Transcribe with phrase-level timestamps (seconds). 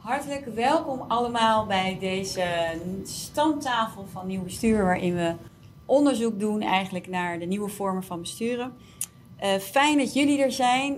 [0.00, 2.44] Hartelijk welkom allemaal bij deze
[3.02, 5.34] standtafel van Nieuw Bestuur, waarin we
[5.86, 8.72] onderzoek doen eigenlijk naar de nieuwe vormen van besturen.
[9.42, 10.92] Uh, fijn dat jullie er zijn.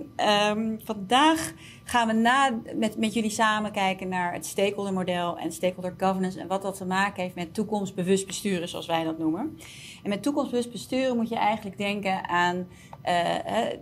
[0.49, 1.53] Um, vandaag
[1.83, 6.39] gaan we na, met, met jullie samen kijken naar het stakeholder model en stakeholder governance
[6.39, 9.57] en wat dat te maken heeft met toekomstbewust besturen, zoals wij dat noemen.
[10.03, 12.67] En met toekomstbewust besturen moet je eigenlijk denken aan
[13.05, 13.25] uh,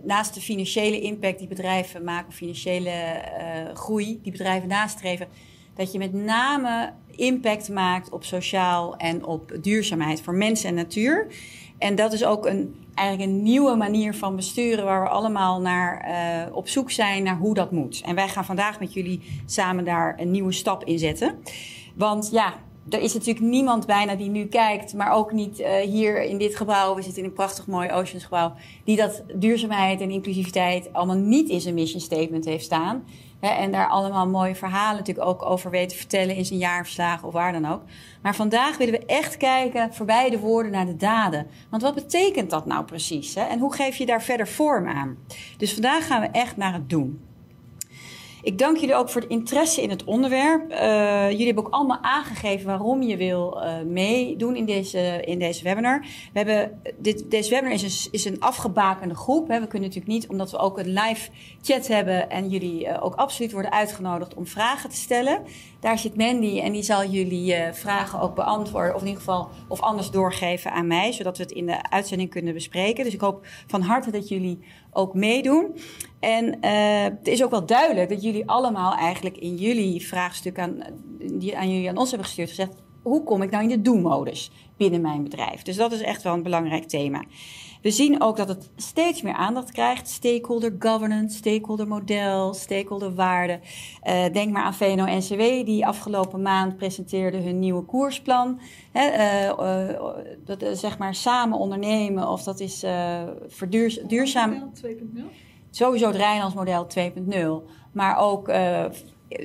[0.04, 5.28] naast de financiële impact die bedrijven maken, financiële uh, groei die bedrijven nastreven,
[5.74, 11.26] dat je met name impact maakt op sociaal en op duurzaamheid voor mensen en natuur.
[11.78, 16.08] En dat is ook een, eigenlijk een nieuwe manier van besturen waar we allemaal naar
[16.08, 18.02] uh, op zoek zijn naar hoe dat moet.
[18.04, 21.34] En wij gaan vandaag met jullie samen daar een nieuwe stap in zetten.
[21.94, 22.54] Want ja,
[22.88, 26.56] er is natuurlijk niemand bijna die nu kijkt, maar ook niet uh, hier in dit
[26.56, 26.94] gebouw.
[26.94, 28.52] We zitten in een prachtig mooi Oceans gebouw.
[28.84, 33.04] Die dat duurzaamheid en inclusiviteit allemaal niet in zijn mission statement heeft staan.
[33.42, 37.32] Hè, en daar allemaal mooie verhalen natuurlijk ook over weten vertellen in zijn jaarverslagen of
[37.32, 37.82] waar dan ook.
[38.22, 41.46] Maar vandaag willen we echt kijken voorbij de woorden naar de daden.
[41.70, 43.34] Want wat betekent dat nou precies?
[43.34, 43.42] Hè?
[43.42, 45.16] En hoe geef je daar verder vorm aan?
[45.56, 47.31] Dus vandaag gaan we echt naar het doen.
[48.42, 50.70] Ik dank jullie ook voor het interesse in het onderwerp.
[50.70, 55.62] Uh, jullie hebben ook allemaal aangegeven waarom je wil uh, meedoen in deze, in deze
[55.62, 56.00] webinar.
[56.32, 59.48] We hebben, dit, deze webinar is een, is een afgebakende groep.
[59.48, 59.60] Hè.
[59.60, 61.30] We kunnen natuurlijk niet, omdat we ook een live
[61.62, 65.42] chat hebben en jullie uh, ook absoluut worden uitgenodigd om vragen te stellen.
[65.82, 68.94] Daar zit Mandy en die zal jullie vragen ook beantwoorden.
[68.94, 72.30] Of in ieder geval of anders doorgeven aan mij, zodat we het in de uitzending
[72.30, 73.04] kunnen bespreken.
[73.04, 74.58] Dus ik hoop van harte dat jullie
[74.90, 75.76] ook meedoen.
[76.20, 80.82] En uh, het is ook wel duidelijk dat jullie allemaal eigenlijk in jullie vraagstuk aan,
[81.18, 84.50] die aan jullie aan ons hebben gestuurd gezegd: hoe kom ik nou in de do-modus
[84.76, 85.62] binnen mijn bedrijf?
[85.62, 87.24] Dus dat is echt wel een belangrijk thema.
[87.82, 90.08] We zien ook dat het steeds meer aandacht krijgt.
[90.08, 93.60] Stakeholder governance, stakeholder model, stakeholder waarde.
[94.04, 98.60] Uh, denk maar aan VNO-NCW, die afgelopen maand presenteerde hun nieuwe koersplan.
[98.92, 102.84] He, uh, uh, dat, zeg maar samen ondernemen of dat is
[103.48, 104.72] verduurzaam.
[104.86, 105.22] 2.0?
[105.70, 107.70] Sowieso het Rijnlandsmodel 2.0.
[107.92, 108.52] Maar ook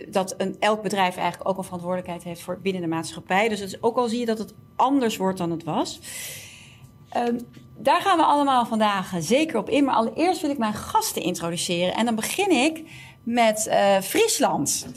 [0.09, 3.49] dat een, elk bedrijf eigenlijk ook een verantwoordelijkheid heeft voor binnen de maatschappij.
[3.49, 5.99] Dus is, ook al zie je dat het anders wordt dan het was.
[7.27, 7.39] Um,
[7.77, 9.83] daar gaan we allemaal vandaag zeker op in.
[9.83, 11.93] Maar allereerst wil ik mijn gasten introduceren.
[11.93, 12.83] En dan begin ik
[13.23, 14.87] met uh, Friesland.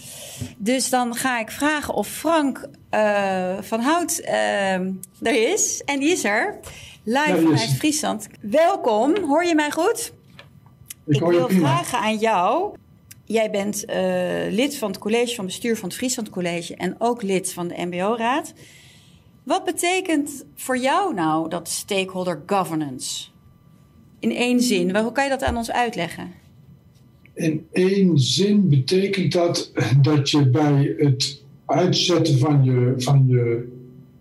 [0.57, 4.73] Dus dan ga ik vragen of Frank uh, van Hout uh,
[5.21, 5.83] er is.
[5.85, 6.59] En die is er.
[7.05, 8.29] Live vanuit Friesland.
[8.41, 9.25] Welkom.
[9.25, 10.13] Hoor je mij goed?
[11.07, 12.77] Ik, wil vragen aan jou.
[13.25, 13.85] Jij bent
[14.51, 17.75] lid van het college van bestuur van het Friesland College en ook lid van de
[17.87, 18.53] MBO-raad.
[19.43, 23.29] Wat betekent voor jou nou dat stakeholder governance?
[24.19, 26.33] In één zin, hoe kan je dat aan ons uitleggen?
[27.35, 33.69] In één zin betekent dat dat je bij het uitzetten van je, van je,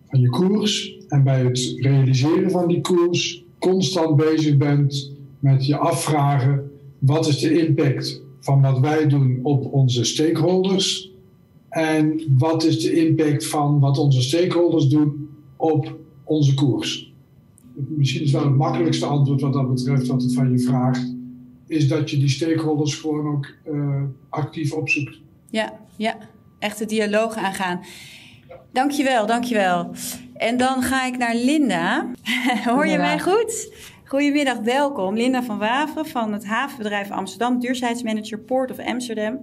[0.08, 5.78] van je koers en bij het realiseren van die koers constant bezig bent met je
[5.78, 11.09] afvragen wat is de impact van wat wij doen op onze stakeholders?
[11.70, 17.14] En wat is de impact van wat onze stakeholders doen op onze koers?
[17.74, 21.16] Misschien is wel het makkelijkste antwoord wat dat betreft, wat het van je vraagt,
[21.68, 25.20] is dat je die stakeholders gewoon ook uh, actief opzoekt.
[25.50, 26.18] Ja, ja,
[26.60, 27.82] echt de dialoog aangaan.
[28.72, 29.92] Dankjewel, dankjewel.
[30.34, 32.12] En dan ga ik naar Linda.
[32.66, 33.74] Hoor je mij goed?
[34.10, 35.16] Goedemiddag, welkom.
[35.16, 39.40] Linda van Waveren van het havenbedrijf Amsterdam, duurzaamheidsmanager Port of Amsterdam.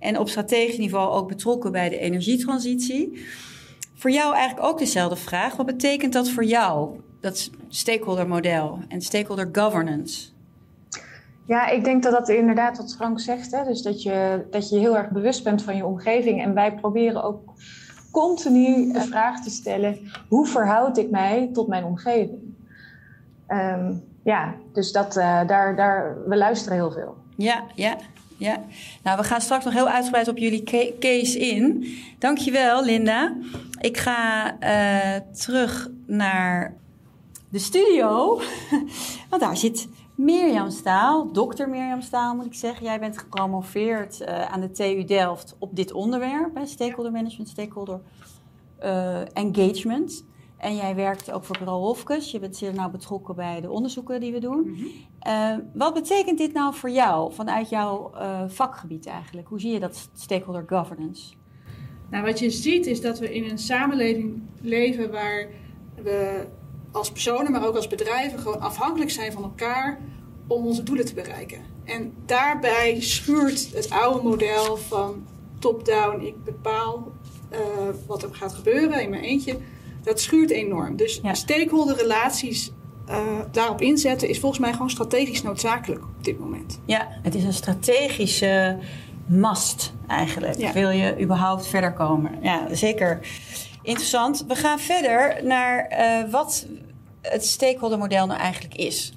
[0.00, 3.26] En op strategisch niveau ook betrokken bij de energietransitie.
[3.94, 5.56] Voor jou eigenlijk ook dezelfde vraag.
[5.56, 10.28] Wat betekent dat voor jou, dat stakeholder model en stakeholder governance?
[11.46, 13.50] Ja, ik denk dat dat inderdaad wat Frank zegt.
[13.50, 13.64] Hè?
[13.64, 16.42] Dus dat je, dat je heel erg bewust bent van je omgeving.
[16.42, 17.52] En wij proberen ook
[18.10, 19.98] continu de vraag te stellen:
[20.28, 22.48] hoe verhoud ik mij tot mijn omgeving?
[23.48, 27.16] Um, ja, dus dat, uh, daar, daar, we luisteren heel veel.
[27.36, 27.96] Ja, ja,
[28.36, 28.60] ja.
[29.02, 30.62] Nou, we gaan straks nog heel uitgebreid op jullie
[31.00, 31.86] case in.
[32.18, 33.36] Dankjewel, Linda.
[33.80, 36.74] Ik ga uh, terug naar
[37.48, 38.40] de studio.
[39.30, 42.84] Want daar zit Mirjam Staal, dokter Mirjam Staal moet ik zeggen.
[42.84, 48.00] Jij bent gepromoveerd uh, aan de TU Delft op dit onderwerp, stakeholder management, stakeholder
[49.32, 50.24] engagement.
[50.60, 52.30] En jij werkt ook voor Bureau Hofkes.
[52.30, 54.58] Je bent zeer nauw betrokken bij de onderzoeken die we doen.
[54.58, 54.90] Mm -hmm.
[55.26, 59.48] uh, wat betekent dit nou voor jou, vanuit jouw uh, vakgebied eigenlijk?
[59.48, 61.32] Hoe zie je dat stakeholder governance?
[62.10, 65.46] Nou, wat je ziet is dat we in een samenleving leven waar
[66.02, 66.46] we
[66.92, 70.00] als personen, maar ook als bedrijven gewoon afhankelijk zijn van elkaar
[70.46, 71.60] om onze doelen te bereiken.
[71.84, 75.26] En daarbij schuurt het oude model van
[75.58, 77.12] top-down, ik bepaal
[77.52, 77.58] uh,
[78.06, 79.56] wat er gaat gebeuren in mijn eentje,
[80.02, 80.96] dat schuurt enorm.
[80.96, 81.34] Dus ja.
[81.34, 82.70] stakeholder-relaties
[83.08, 83.16] uh,
[83.52, 86.80] daarop inzetten is volgens mij gewoon strategisch noodzakelijk op dit moment.
[86.84, 88.78] Ja, het is een strategische
[89.26, 90.72] mast eigenlijk.
[90.72, 92.38] Wil je überhaupt verder komen?
[92.42, 93.20] Ja, zeker.
[93.82, 94.44] Interessant.
[94.48, 96.66] We gaan verder naar uh, wat
[97.22, 99.12] het stakeholdermodel nou eigenlijk is.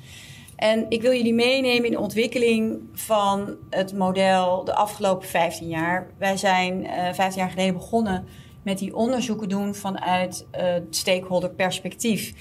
[0.56, 6.08] En ik wil jullie meenemen in de ontwikkeling van het model de afgelopen 15 jaar.
[6.18, 8.28] Wij zijn uh, 15 jaar geleden begonnen
[8.64, 12.34] met die onderzoeken doen vanuit uh, stakeholder perspectief.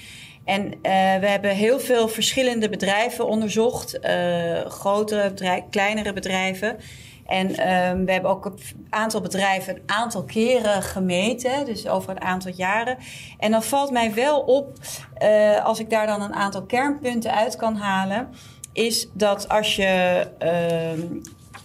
[0.45, 0.73] En uh,
[1.21, 6.77] we hebben heel veel verschillende bedrijven onderzocht, uh, grotere bedrijven, kleinere bedrijven.
[7.27, 12.21] En um, we hebben ook een aantal bedrijven een aantal keren gemeten, dus over een
[12.21, 12.97] aantal jaren.
[13.39, 14.79] En dan valt mij wel op,
[15.63, 18.29] als ik daar dan een aantal kernpunten uit kan halen,
[18.73, 21.05] is dat als je uh,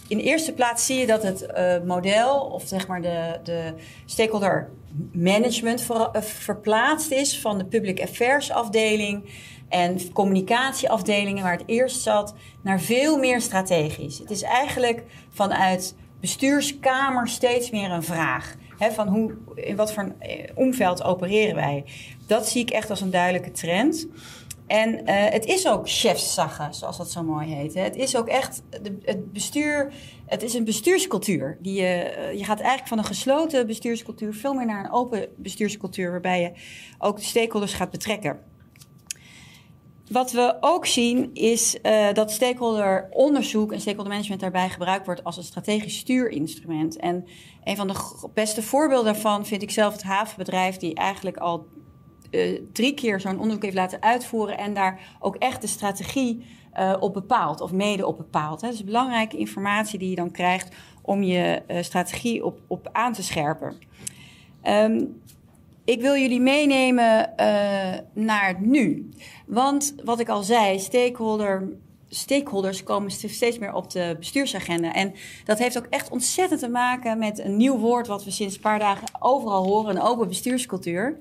[0.08, 3.74] in de eerste plaats zie je dat het uh, model, of zeg maar de, de
[4.06, 4.70] stakeholder
[5.12, 9.24] management ver, verplaatst is van de public affairs afdeling
[9.70, 14.18] en communicatieafdelingen waar het eerst zat, naar veel meer strategisch.
[14.18, 18.56] Het is eigenlijk vanuit bestuurskamer steeds meer een vraag.
[18.78, 20.16] Hè, van hoe, in wat voor
[20.56, 21.84] omveld opereren wij?
[22.28, 24.08] Dat zie ik echt als een duidelijke trend.
[24.68, 27.74] En uh, het is ook chefszaggen, zoals dat zo mooi heet.
[27.74, 27.82] Hè.
[27.82, 29.94] Het is ook echt de, het bestuur.
[30.26, 31.58] Het is een bestuurscultuur.
[31.62, 35.28] Die je, uh, je gaat eigenlijk van een gesloten bestuurscultuur veel meer naar een open
[35.36, 36.52] bestuurscultuur, waarbij je
[36.98, 38.40] ook de stakeholders gaat betrekken.
[40.12, 45.24] Wat we ook zien is uh, dat stakeholder onderzoek en stakeholder management daarbij gebruikt wordt
[45.24, 46.98] als een strategisch stuurinstrument.
[46.98, 47.28] En
[47.64, 51.68] een van de beste voorbeelden daarvan vind ik zelf het havenbedrijf, die eigenlijk al
[52.32, 56.46] uh, drie keer zo'n onderzoek heeft laten uitvoeren en daar ook echt de strategie
[56.80, 58.62] uh, op bepaalt, of mede op bepaalt.
[58.62, 58.68] Hè.
[58.68, 63.14] Dat is belangrijke informatie die je dan krijgt om je uh, strategie op, op aan
[63.14, 63.76] te scherpen.
[64.64, 65.22] Um,
[65.86, 67.34] ik wil jullie meenemen
[68.14, 69.10] naar het nu.
[69.46, 71.70] Want wat ik al zei, stakeholder
[72.10, 74.94] stakeholders komen steeds meer op de bestuursagenda.
[74.94, 75.14] En
[75.46, 78.62] dat heeft ook echt ontzettend te maken met een nieuw woord wat we sinds een
[78.62, 81.18] paar dagen overal horen: een open bestuurscultuur.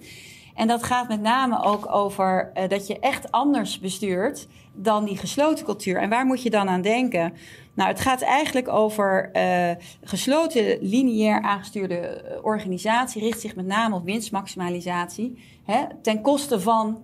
[0.56, 5.16] En dat gaat met name ook over uh, dat je echt anders bestuurt dan die
[5.16, 6.00] gesloten cultuur.
[6.00, 7.32] En waar moet je dan aan denken?
[7.74, 9.70] Nou, het gaat eigenlijk over uh,
[10.02, 17.02] gesloten, lineair aangestuurde organisatie, richt zich met name op winstmaximalisatie, hè, ten koste van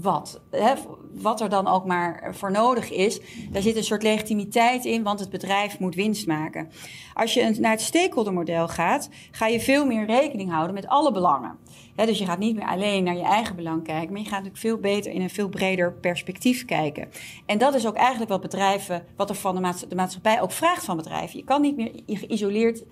[0.00, 0.40] wat.
[0.50, 0.74] Hè,
[1.14, 3.20] wat er dan ook maar voor nodig is.
[3.50, 6.70] Daar zit een soort legitimiteit in, want het bedrijf moet winst maken.
[7.14, 11.56] Als je naar het stakeholdermodel gaat, ga je veel meer rekening houden met alle belangen.
[11.94, 14.60] Dus je gaat niet meer alleen naar je eigen belang kijken, maar je gaat natuurlijk
[14.60, 17.08] veel beter in een veel breder perspectief kijken.
[17.46, 20.52] En dat is ook eigenlijk wat bedrijven, wat er van de, maats de maatschappij ook
[20.52, 21.38] vraagt van bedrijven.
[21.38, 22.84] Je kan niet meer geïsoleerd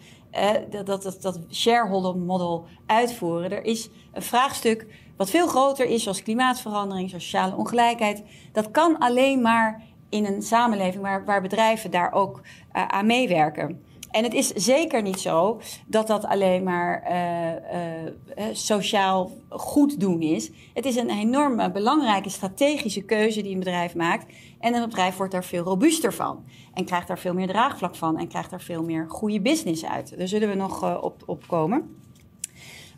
[0.70, 3.50] dat, dat, dat, dat shareholder model uitvoeren.
[3.50, 4.86] Er is een vraagstuk
[5.16, 8.22] wat veel groter is, zoals klimaatverandering, sociale ongelijkheid.
[8.52, 13.84] Dat kan alleen maar in een samenleving waar, waar bedrijven daar ook uh, aan meewerken.
[14.10, 20.22] En het is zeker niet zo dat dat alleen maar uh, uh, sociaal goed doen
[20.22, 20.50] is.
[20.74, 24.32] Het is een enorme belangrijke strategische keuze die een bedrijf maakt.
[24.60, 26.44] En een bedrijf wordt daar veel robuuster van.
[26.74, 28.18] En krijgt daar veel meer draagvlak van.
[28.18, 30.18] En krijgt daar veel meer goede business uit.
[30.18, 31.96] Daar zullen we nog op, op komen.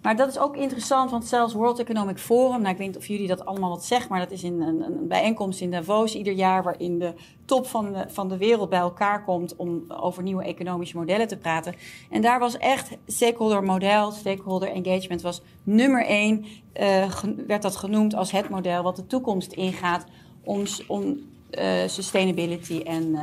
[0.03, 3.07] Maar dat is ook interessant, want zelfs World Economic Forum, nou ik weet niet of
[3.07, 6.33] jullie dat allemaal wat zeggen, maar dat is in een, een bijeenkomst in Davos ieder
[6.33, 7.15] jaar waarin de
[7.45, 11.37] top van de, van de wereld bij elkaar komt om over nieuwe economische modellen te
[11.37, 11.75] praten.
[12.11, 16.45] En daar was echt stakeholder model, stakeholder engagement was nummer één,
[16.81, 17.13] uh,
[17.47, 20.05] werd dat genoemd als het model wat de toekomst ingaat
[20.45, 21.19] om, om
[21.51, 23.21] uh, sustainability en uh,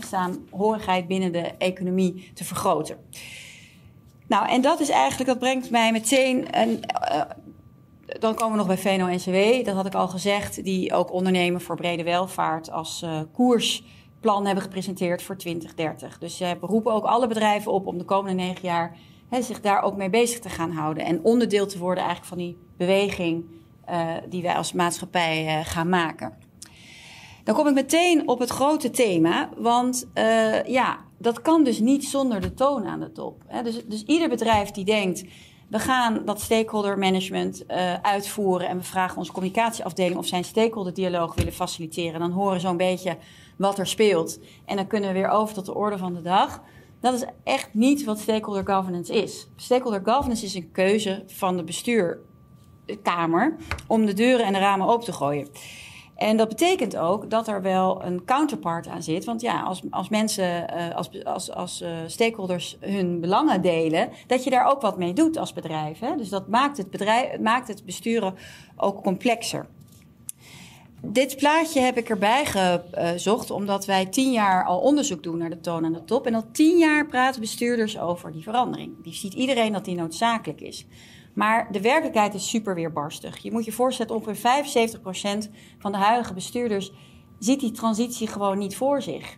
[0.00, 2.96] saamhorigheid binnen de economie te vergroten.
[4.32, 6.46] Nou, en dat is eigenlijk, dat brengt mij meteen.
[6.60, 6.80] Een,
[7.12, 7.20] uh,
[8.18, 11.76] dan komen we nog bij VNO-NCW, dat had ik al gezegd, die ook ondernemen voor
[11.76, 16.18] brede welvaart als uh, koersplan hebben gepresenteerd voor 2030.
[16.18, 18.96] Dus ze beroepen ook alle bedrijven op om de komende negen jaar
[19.28, 21.04] hè, zich daar ook mee bezig te gaan houden.
[21.04, 23.44] En onderdeel te worden eigenlijk van die beweging
[23.90, 26.36] uh, die wij als maatschappij gaan maken.
[27.44, 30.06] Dan kom ik meteen op het grote thema, want
[30.66, 33.42] ja, dat kan dus niet zonder de toon aan de top.
[33.46, 33.62] Hè?
[33.62, 35.24] Dus, dus ieder bedrijf die denkt,
[35.68, 40.94] we gaan dat stakeholder management uh, uitvoeren en we vragen onze communicatieafdeling of zijn stakeholder
[40.94, 43.16] dialoog willen faciliteren, dan horen zo'n beetje
[43.56, 44.38] wat er speelt.
[44.64, 46.62] En dan kunnen we weer over tot de orde van de dag.
[47.00, 49.48] Dat is echt niet wat stakeholder governance is.
[49.56, 55.04] Stakeholder governance is een keuze van de bestuurkamer om de deuren en de ramen open
[55.04, 55.48] te gooien.
[56.22, 59.24] En dat betekent ook dat er wel een counterpart aan zit.
[59.24, 64.44] Want ja, als, als mensen, uh, als, als, als uh, stakeholders hun belangen delen, dat
[64.44, 65.98] je daar ook wat mee doet als bedrijf.
[65.98, 66.16] Hè?
[66.16, 68.34] Dus dat maakt het, bedrijf, maakt het besturen
[68.76, 69.66] ook complexer.
[71.04, 75.60] Dit plaatje heb ik erbij gezocht omdat wij tien jaar al onderzoek doen naar de
[75.60, 76.26] toon aan de top.
[76.26, 79.02] En al tien jaar praten bestuurders over die verandering.
[79.02, 80.86] Die ziet iedereen dat die noodzakelijk is.
[81.34, 83.38] Maar de werkelijkheid is super weerbarstig.
[83.38, 84.98] Je moet je voorstellen, ongeveer
[85.46, 86.92] 75% van de huidige bestuurders
[87.38, 89.36] ziet die transitie gewoon niet voor zich.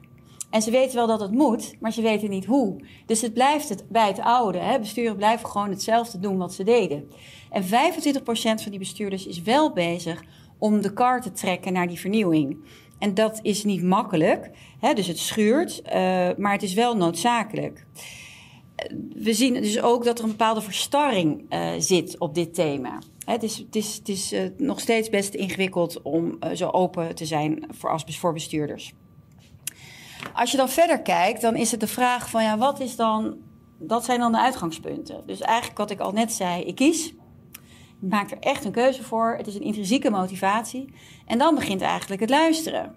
[0.51, 2.77] En ze weten wel dat het moet, maar ze weten niet hoe.
[3.07, 4.59] Dus het blijft het bij het oude.
[4.59, 4.79] Hè?
[4.79, 7.11] Bestuurders blijven gewoon hetzelfde doen wat ze deden.
[7.51, 7.67] En 25%
[8.35, 10.23] van die bestuurders is wel bezig
[10.59, 12.57] om de kar te trekken naar die vernieuwing.
[12.99, 14.93] En dat is niet makkelijk, hè?
[14.93, 15.93] dus het schuurt, uh,
[16.37, 17.87] maar het is wel noodzakelijk
[19.15, 22.99] we zien dus ook dat er een bepaalde verstarring uh, zit op dit thema.
[23.25, 27.15] Het is, het is, het is uh, nog steeds best ingewikkeld om uh, zo open
[27.15, 28.93] te zijn voor, als, voor bestuurders.
[30.35, 33.37] Als je dan verder kijkt, dan is het de vraag van ja, wat is dan,
[33.79, 35.23] dat zijn dan de uitgangspunten.
[35.27, 37.07] Dus eigenlijk wat ik al net zei, ik kies.
[38.01, 39.35] Ik maak er echt een keuze voor.
[39.37, 40.93] Het is een intrinsieke motivatie.
[41.27, 42.95] En dan begint eigenlijk het luisteren.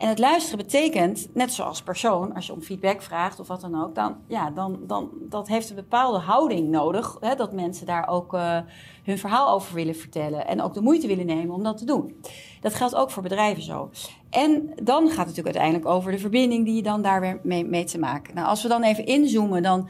[0.00, 3.82] En het luisteren betekent, net zoals persoon, als je om feedback vraagt of wat dan
[3.82, 7.16] ook, dan, ja, dan, dan dat heeft een bepaalde houding nodig.
[7.20, 8.58] Hè, dat mensen daar ook uh,
[9.04, 12.20] hun verhaal over willen vertellen en ook de moeite willen nemen om dat te doen.
[12.60, 13.90] Dat geldt ook voor bedrijven zo.
[14.30, 17.64] En dan gaat het natuurlijk uiteindelijk over de verbinding die je dan daar weer mee,
[17.64, 18.34] mee te maken.
[18.34, 19.88] Nou, als we dan even inzoomen, dan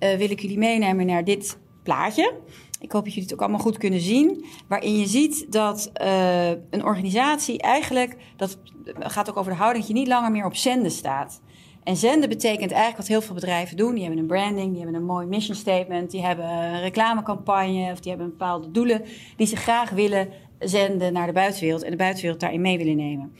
[0.00, 2.34] uh, wil ik jullie meenemen naar dit plaatje.
[2.82, 4.44] Ik hoop dat jullie het ook allemaal goed kunnen zien.
[4.68, 8.58] Waarin je ziet dat uh, een organisatie eigenlijk, dat
[8.98, 11.40] gaat ook over de houding, dat je niet langer meer op zenden staat.
[11.84, 13.94] En zenden betekent eigenlijk wat heel veel bedrijven doen.
[13.94, 18.00] Die hebben een branding, die hebben een mooi mission statement, die hebben een reclamecampagne of
[18.00, 19.02] die hebben bepaalde doelen
[19.36, 23.32] die ze graag willen zenden naar de buitenwereld en de buitenwereld daarin mee willen nemen.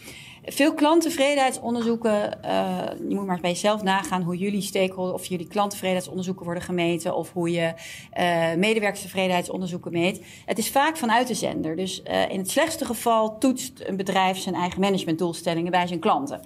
[0.45, 6.45] Veel klanttevredenheidsonderzoeken, uh, je moet maar bij jezelf nagaan hoe jullie stakeholder of jullie klanttevredenheidsonderzoeken
[6.45, 7.73] worden gemeten of hoe je
[8.19, 10.25] uh, medewerkerstevredenheidsonderzoeken meet.
[10.47, 11.77] Het is vaak vanuit de zender.
[11.77, 16.41] Dus uh, in het slechtste geval toetst een bedrijf zijn eigen managementdoelstellingen bij zijn klanten.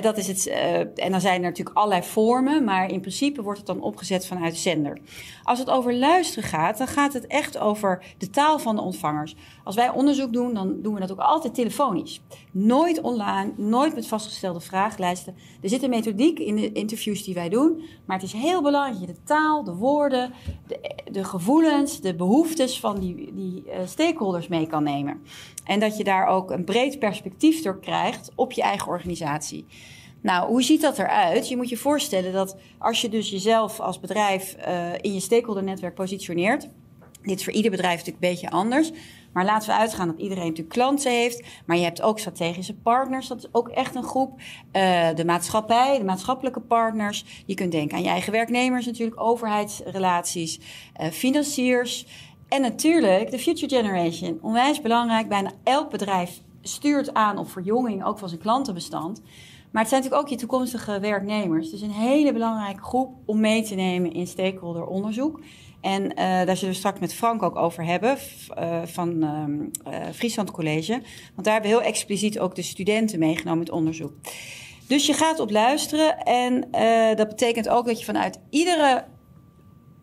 [0.00, 0.46] Dat is het,
[0.94, 4.52] en dan zijn er natuurlijk allerlei vormen, maar in principe wordt het dan opgezet vanuit
[4.52, 4.98] de zender.
[5.42, 9.34] Als het over luisteren gaat, dan gaat het echt over de taal van de ontvangers.
[9.68, 12.20] Als wij onderzoek doen, dan doen we dat ook altijd telefonisch.
[12.50, 15.34] Nooit online, nooit met vastgestelde vragenlijsten.
[15.62, 18.98] Er zit een methodiek in de interviews die wij doen, maar het is heel belangrijk
[18.98, 20.32] dat je de taal, de woorden,
[20.66, 25.22] de, de gevoelens, de behoeftes van die, die uh, stakeholders mee kan nemen.
[25.64, 29.66] En dat je daar ook een breed perspectief door krijgt op je eigen organisatie.
[30.20, 31.48] Nou, hoe ziet dat eruit?
[31.48, 35.94] Je moet je voorstellen dat als je dus jezelf als bedrijf uh, in je stakeholdernetwerk
[35.94, 36.68] positioneert.
[37.22, 38.92] Dit is voor ieder bedrijf natuurlijk een beetje anders.
[39.32, 41.42] Maar laten we uitgaan dat iedereen natuurlijk klanten heeft.
[41.66, 43.28] Maar je hebt ook strategische partners.
[43.28, 44.40] Dat is ook echt een groep.
[44.72, 47.24] Uh, de maatschappij, de maatschappelijke partners.
[47.46, 49.20] Je kunt denken aan je eigen werknemers natuurlijk.
[49.20, 50.60] Overheidsrelaties.
[51.00, 52.06] Uh, financiers.
[52.48, 54.38] En natuurlijk de future generation.
[54.42, 55.28] Onwijs belangrijk.
[55.28, 58.04] Bijna elk bedrijf stuurt aan op verjonging.
[58.04, 59.22] Ook van zijn klantenbestand.
[59.70, 61.70] Maar het zijn natuurlijk ook je toekomstige werknemers.
[61.70, 65.40] Dus een hele belangrijke groep om mee te nemen in stakeholder onderzoek.
[65.80, 68.16] En uh, daar zullen we straks met Frank ook over hebben
[68.58, 69.24] uh, van
[69.86, 70.92] uh, Friesland College.
[71.34, 74.12] Want daar hebben we heel expliciet ook de studenten meegenomen met onderzoek.
[74.86, 76.68] Dus je gaat op luisteren en
[77.16, 79.04] dat betekent ook dat je vanuit iedere,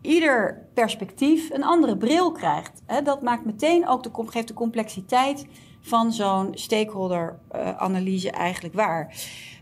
[0.02, 2.82] ieder perspectief een andere bril krijgt.
[3.04, 5.46] Dat maakt meteen ook de, geeft de complexiteit
[5.86, 9.14] van zo'n stakeholder-analyse eigenlijk waar.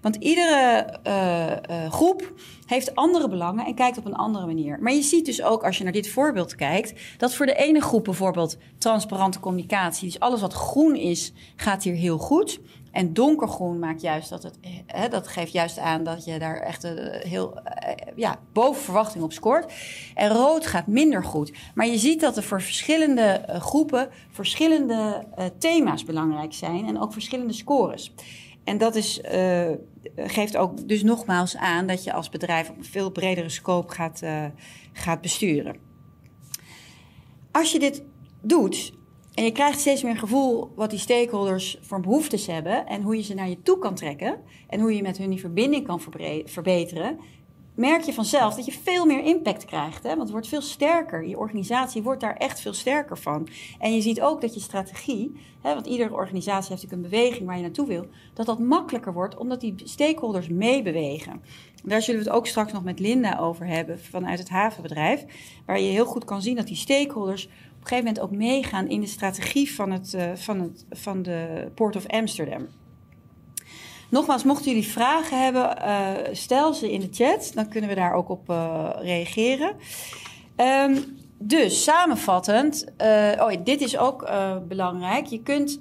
[0.02, 2.34] Want iedere uh, uh, groep
[2.66, 4.80] heeft andere belangen en kijkt op een andere manier.
[4.82, 7.82] Maar je ziet dus ook als je naar dit voorbeeld kijkt, dat voor de ene
[7.82, 12.60] groep bijvoorbeeld transparante communicatie, dus alles wat groen is, gaat hier heel goed.
[12.94, 16.86] En donkergroen maakt juist dat het, hè, dat geeft juist aan dat je daar echt
[16.86, 17.60] uh, heel
[18.16, 19.74] ja, boven verwachting op scoort.
[20.16, 21.52] En rood gaat minder goed.
[21.76, 27.54] Maar je ziet dat er voor verschillende groepen verschillende thema's belangrijk zijn en ook verschillende
[27.54, 28.14] scores.
[28.64, 29.22] En dat is,
[30.16, 34.22] geeft ook dus nogmaals aan dat je als bedrijf op een veel bredere scope gaat,
[34.94, 35.76] gaat besturen.
[37.52, 38.04] Als je dit
[38.42, 38.94] doet
[39.34, 43.24] en je krijgt steeds meer gevoel wat die stakeholders voor behoeftes hebben en hoe je
[43.24, 46.02] ze naar je toe kan trekken en hoe je met hun die verbinding kan
[46.46, 47.20] verbeteren,
[47.76, 50.04] merk je vanzelf dat je veel meer impact krijgt.
[50.04, 50.10] Hè?
[50.10, 51.28] Want het wordt veel sterker.
[51.28, 53.48] Je organisatie wordt daar echt veel sterker van.
[53.80, 57.46] En je ziet ook dat je strategie, hè, want iedere organisatie heeft natuurlijk een beweging
[57.48, 61.42] waar je naartoe wil, dat dat makkelijker wordt omdat die stakeholders meebewegen.
[61.84, 65.26] Daar zullen we het ook straks nog met Linda over hebben vanuit het havenbedrijf.
[65.66, 67.50] Waar je heel goed kan zien dat die stakeholders
[67.84, 71.72] een gegeven moment ook meegaan in de strategie van, het, uh, van, het, van de
[71.76, 72.68] Port of Amsterdam.
[74.10, 77.52] Nogmaals, mochten jullie vragen hebben, uh, stel ze in de chat.
[77.54, 79.76] Dan kunnen we daar ook op uh, reageren.
[80.58, 82.86] Um, dus samenvattend,
[83.40, 84.32] oh, dit is ook
[84.68, 85.26] belangrijk.
[85.26, 85.80] Je kunt,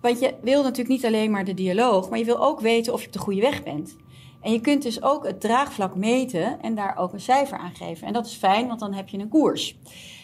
[0.00, 3.00] want je wil natuurlijk niet alleen maar de dialoog, maar je wil ook weten of
[3.00, 3.96] je op de goede weg bent.
[4.40, 8.06] En je kunt dus ook het draagvlak meten en daar ook een cijfer aan geven.
[8.06, 9.76] En dat is fijn, want dan heb je een koers.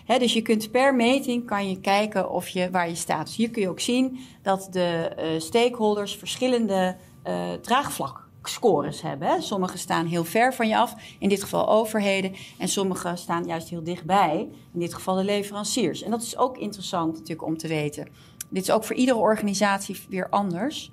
[0.06, 3.26] Dus je kunt per meting kan je kijken of je, waar je staat.
[3.26, 6.96] Dus hier kun je ook zien dat de uh, stakeholders verschillende
[7.26, 9.28] uh, draagvlakscores hebben.
[9.28, 9.40] Hè.
[9.40, 12.34] Sommige staan heel ver van je af, in dit geval overheden.
[12.58, 16.02] En sommige staan juist heel dichtbij, in dit geval de leveranciers.
[16.02, 18.08] En dat is ook interessant natuurlijk om te weten.
[18.48, 20.90] Dit is ook voor iedere organisatie weer anders.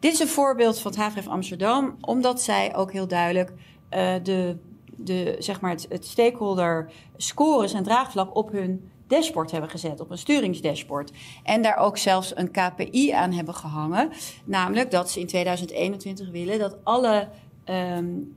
[0.00, 4.56] Dit is een voorbeeld van het HVF Amsterdam, omdat zij ook heel duidelijk uh, de,
[5.04, 10.18] de, zeg maar het, stakeholder scores en draagvlak op hun dashboard hebben gezet, op een
[10.18, 11.12] sturingsdashboard.
[11.42, 14.10] En daar ook zelfs een KPI aan hebben gehangen.
[14.44, 17.28] Namelijk dat ze in 2021 willen dat alle
[17.70, 18.34] um,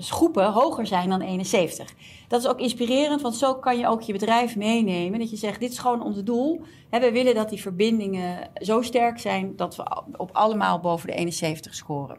[0.00, 1.94] groepen hoger zijn dan 71.
[2.28, 5.18] Dat is ook inspirerend, want zo kan je ook je bedrijf meenemen.
[5.18, 6.60] Dat je zegt, dit is gewoon ons doel.
[6.90, 11.14] He, we willen dat die verbindingen zo sterk zijn dat we op allemaal boven de
[11.14, 12.18] 71 scoren.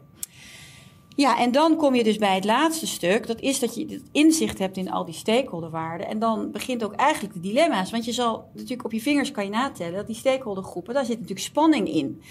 [1.16, 3.26] Ja, en dan kom je dus bij het laatste stuk.
[3.26, 6.08] Dat is dat je het inzicht hebt in al die stakeholderwaarden.
[6.08, 7.90] En dan begint ook eigenlijk de dilemma's.
[7.90, 11.14] Want je zal natuurlijk op je vingers kan je natellen dat die stakeholdergroepen, daar zit
[11.14, 12.22] natuurlijk spanning in.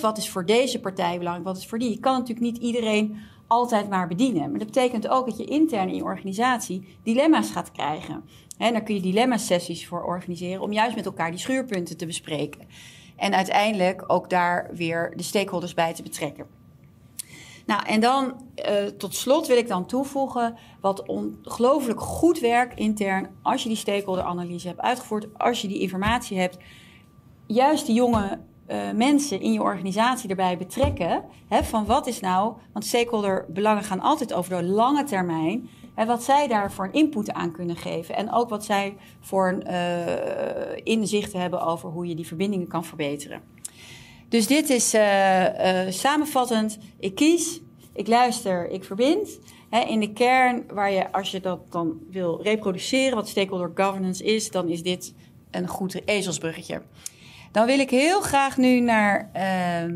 [0.00, 1.90] Wat is voor deze partij belangrijk, wat is voor die?
[1.90, 4.50] Je kan natuurlijk niet iedereen altijd maar bedienen.
[4.50, 8.24] Maar dat betekent ook dat je intern in je organisatie dilemma's gaat krijgen.
[8.58, 12.60] En daar kun je dilemma-sessies voor organiseren om juist met elkaar die schuurpunten te bespreken.
[13.16, 16.63] En uiteindelijk ook daar weer de stakeholders bij te betrekken.
[17.66, 18.34] Nou, en dan
[18.68, 23.78] uh, tot slot wil ik dan toevoegen wat ongelooflijk goed werkt intern als je die
[23.78, 26.58] stakeholder-analyse hebt uitgevoerd, als je die informatie hebt.
[27.46, 31.24] Juist die jonge uh, mensen in je organisatie erbij betrekken.
[31.48, 35.68] Hè, van wat is nou, want stakeholderbelangen gaan altijd over de lange termijn.
[35.94, 38.16] En wat zij daar voor een input aan kunnen geven.
[38.16, 42.84] En ook wat zij voor een uh, inzicht hebben over hoe je die verbindingen kan
[42.84, 43.40] verbeteren.
[44.34, 45.44] Dus dit is uh,
[45.88, 46.78] samenvattend.
[46.98, 47.60] Ik kies,
[47.92, 49.38] ik luister, ik verbind.
[49.88, 54.50] In de kern, waar je, als je dat dan wil reproduceren, wat stakeholder governance is,
[54.50, 55.14] dan is dit
[55.50, 56.82] een goed ezelsbruggetje.
[57.52, 59.94] Dan wil ik heel graag nu naar uh,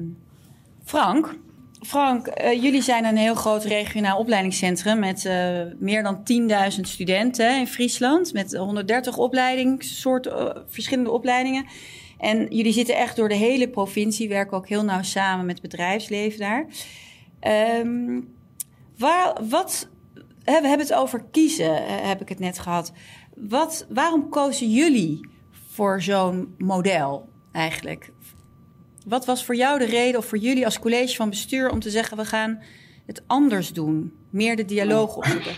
[0.84, 1.38] Frank.
[1.80, 5.24] Frank, uh, jullie zijn een heel groot regionaal opleidingscentrum met
[5.78, 6.22] meer dan
[6.74, 8.32] 10.000 studenten in Friesland.
[8.32, 11.66] Met 130 opleidingssoorten, uh, verschillende opleidingen.
[12.18, 15.70] En jullie zitten echt door de hele provincie, werken ook heel nauw samen met het
[15.70, 16.66] bedrijfsleven daar.
[17.80, 18.28] Um,
[18.98, 19.88] waar, wat,
[20.44, 22.92] we hebben het over kiezen, heb ik het net gehad.
[23.34, 27.28] Wat, waarom kozen jullie voor zo'n model?
[27.58, 28.12] eigenlijk.
[29.06, 31.90] Wat was voor jou de reden, of voor jullie als college van bestuur, om te
[31.90, 32.62] zeggen: we gaan
[33.06, 34.12] het anders doen?
[34.30, 35.54] Meer de dialoog opzoeken.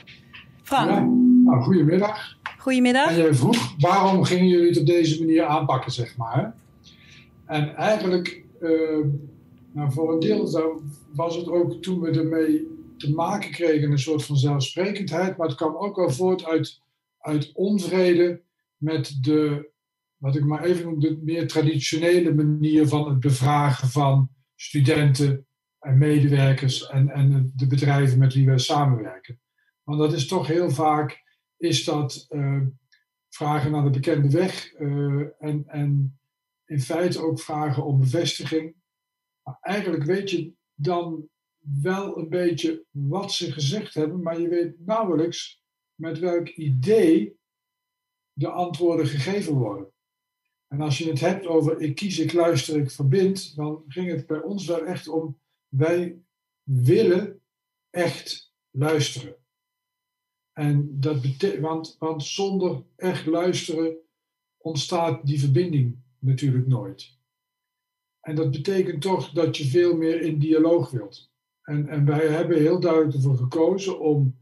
[0.63, 0.91] Frank.
[0.91, 1.01] Ja,
[1.45, 2.39] nou, goedemiddag.
[2.61, 3.11] Goedemiddag.
[3.11, 6.55] En jij vroeg, waarom gingen jullie het op deze manier aanpakken, zeg maar?
[7.47, 9.07] En eigenlijk, uh,
[9.73, 10.51] nou, voor een deel
[11.15, 15.57] was het ook toen we ermee te maken kregen een soort van zelfsprekendheid, maar het
[15.57, 16.81] kwam ook wel voort uit,
[17.19, 18.43] uit onvrede
[18.77, 19.71] met de
[20.17, 25.47] wat ik maar even noem, de meer traditionele manier van het bevragen van studenten
[25.79, 29.41] en medewerkers en, en de bedrijven met wie wij samenwerken.
[29.83, 31.20] Want dat is toch heel vaak,
[31.61, 32.63] is dat uh,
[33.29, 36.21] vragen naar de bekende weg uh, en, en
[36.65, 38.75] in feite ook vragen om bevestiging.
[39.43, 41.29] Maar eigenlijk weet je dan
[41.61, 45.63] wel een beetje wat ze gezegd hebben, maar je weet nauwelijks
[45.95, 47.39] met welk idee
[48.33, 49.93] de antwoorden gegeven worden.
[50.67, 54.27] En als je het hebt over ik kies, ik luister, ik verbind, dan ging het
[54.27, 56.19] bij ons wel echt om wij
[56.63, 57.43] willen
[57.91, 59.40] echt luisteren.
[60.61, 61.21] En dat
[61.61, 63.97] want, want zonder echt luisteren
[64.57, 67.19] ontstaat die verbinding natuurlijk nooit.
[68.21, 71.31] En dat betekent toch dat je veel meer in dialoog wilt.
[71.63, 74.39] En, en wij hebben heel duidelijk ervoor gekozen om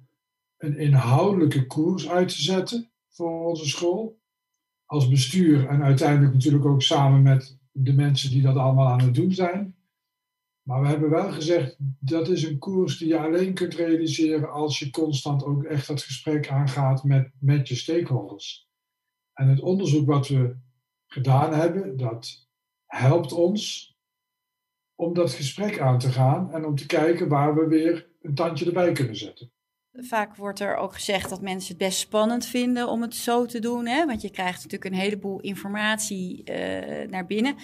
[0.57, 4.21] een inhoudelijke koers uit te zetten voor onze school
[4.85, 9.15] als bestuur en uiteindelijk natuurlijk ook samen met de mensen die dat allemaal aan het
[9.15, 9.77] doen zijn.
[10.69, 14.79] Maar we hebben wel gezegd, dat is een koers die je alleen kunt realiseren als
[14.79, 18.69] je constant ook echt dat gesprek aangaat met, met je stakeholders.
[19.33, 20.57] En het onderzoek wat we
[21.07, 22.49] gedaan hebben, dat
[22.87, 23.95] helpt ons
[24.95, 28.67] om dat gesprek aan te gaan en om te kijken waar we weer een tandje
[28.67, 29.51] erbij kunnen zetten.
[29.93, 33.59] vaak wordt er ook gezegd dat mensen het best spannend vinden om het zo te
[33.59, 33.87] doen.
[33.87, 34.07] Hè?
[34.07, 37.57] Want je krijgt natuurlijk een heleboel informatie uh, naar binnen.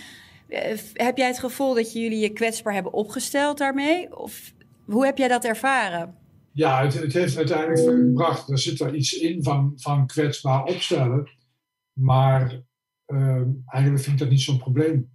[0.49, 0.59] Uh,
[0.93, 4.17] heb jij het gevoel dat jullie je kwetsbaar hebben opgesteld daarmee?
[4.17, 4.53] Of
[4.85, 6.15] hoe heb jij dat ervaren?
[6.53, 8.51] Ja, het, heeft uiteindelijk gebracht.
[8.51, 11.31] Er zit er iets in van, van kwetsbaar opstellen.
[11.93, 12.63] Maar
[13.07, 15.13] uh, eigenlijk vind ik dat niet zo'n probleem.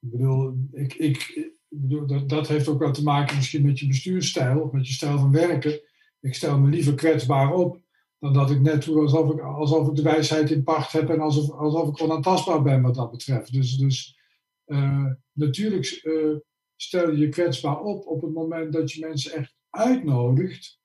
[0.00, 3.86] Ik bedoel, ik, ik, bedoel dat, dat heeft ook wel te maken misschien met je
[3.86, 5.80] bestuursstijl, of met je stijl van werken.
[6.20, 7.80] Ik stel me liever kwetsbaar op
[8.18, 11.20] dan dat ik net doe alsof ik, alsof ik de wijsheid in pacht heb en
[11.20, 13.52] alsof, alsof ik onaantastbaar ben wat dat betreft.
[13.52, 14.18] Dus, dus
[15.32, 16.36] natuurlijk uh,
[16.76, 20.80] stel je je kwetsbaar op op het moment dat je mensen echt uitnodigt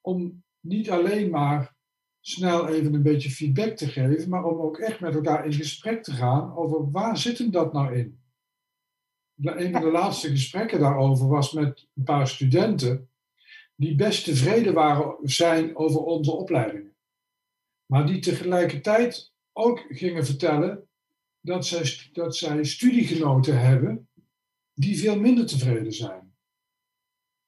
[0.00, 1.76] om niet alleen maar
[2.20, 6.02] snel even een beetje feedback te geven, maar om ook echt met elkaar in gesprek
[6.02, 8.18] te gaan over waar zit hem dat nou in.
[9.42, 13.10] Een van de laatste gesprekken daarover was met een paar studenten
[13.74, 16.94] die best tevreden waren zijn over onze opleidingen.
[17.86, 20.89] Maar die tegelijkertijd ook gingen vertellen
[21.40, 24.08] dat zij, dat zij studiegenoten hebben
[24.74, 26.32] die veel minder tevreden zijn.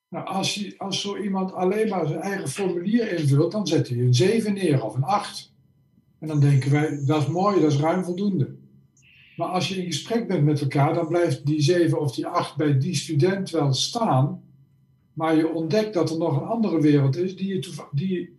[0.09, 3.99] Nou, als, je, als zo iemand alleen maar zijn eigen formulier invult, dan zet hij
[3.99, 5.53] een 7 neer of een 8.
[6.19, 8.55] En dan denken wij, dat is mooi, dat is ruim voldoende.
[9.37, 12.57] Maar als je in gesprek bent met elkaar, dan blijft die 7 of die 8
[12.57, 14.43] bij die student wel staan.
[15.13, 18.37] Maar je ontdekt dat er nog een andere wereld is die je, die,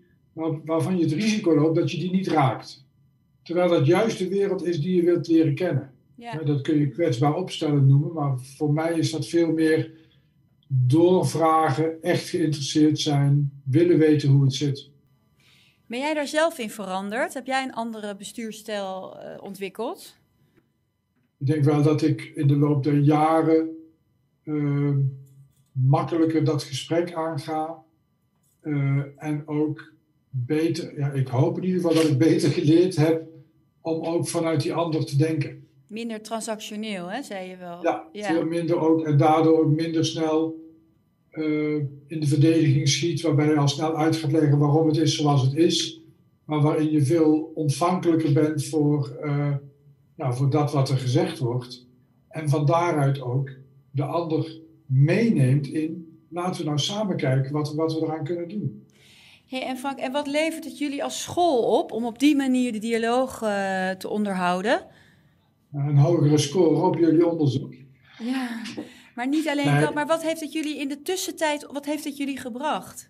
[0.65, 2.85] waarvan je het risico loopt dat je die niet raakt.
[3.43, 5.91] Terwijl dat juist de wereld is die je wilt leren kennen.
[6.15, 6.37] Ja.
[6.37, 9.91] Dat kun je kwetsbaar opstellen noemen, maar voor mij is dat veel meer
[10.67, 14.89] doorvragen, echt geïnteresseerd zijn, willen weten hoe het zit.
[15.85, 17.33] Ben jij daar zelf in veranderd?
[17.33, 20.15] Heb jij een andere bestuurstijl uh, ontwikkeld?
[21.37, 23.69] Ik denk wel dat ik in de loop der jaren
[24.43, 24.95] uh,
[25.71, 27.83] makkelijker dat gesprek aanga.
[28.61, 29.93] Uh, en ook
[30.29, 33.32] beter, ja, ik hoop in ieder geval dat ik beter geleerd heb
[33.83, 35.67] om ook vanuit die ander te denken.
[35.87, 37.83] Minder transactioneel, hè, zei je wel.
[37.83, 38.27] Ja, ja.
[38.27, 40.61] veel minder ook en daardoor ook minder snel
[41.31, 41.75] uh,
[42.07, 45.41] in de verdediging schiet, waarbij je al snel uit gaat leggen waarom het is zoals
[45.41, 46.01] het is,
[46.45, 49.55] maar waarin je veel ontvankelijker bent voor, uh,
[50.15, 51.87] nou, voor dat wat er gezegd wordt.
[52.27, 53.49] En van daaruit ook
[53.91, 58.82] de ander meeneemt in, laten we nou samen kijken wat, wat we eraan kunnen doen.
[59.53, 62.71] Hey, en Frank, en wat levert het jullie als school op om op die manier
[62.71, 64.85] de dialoog uh, te onderhouden?
[65.73, 67.73] Een hogere score op jullie onderzoek.
[68.19, 68.61] Ja,
[69.15, 69.81] maar niet alleen nee.
[69.81, 73.09] dat, maar wat heeft het jullie in de tussentijd, wat heeft het jullie gebracht?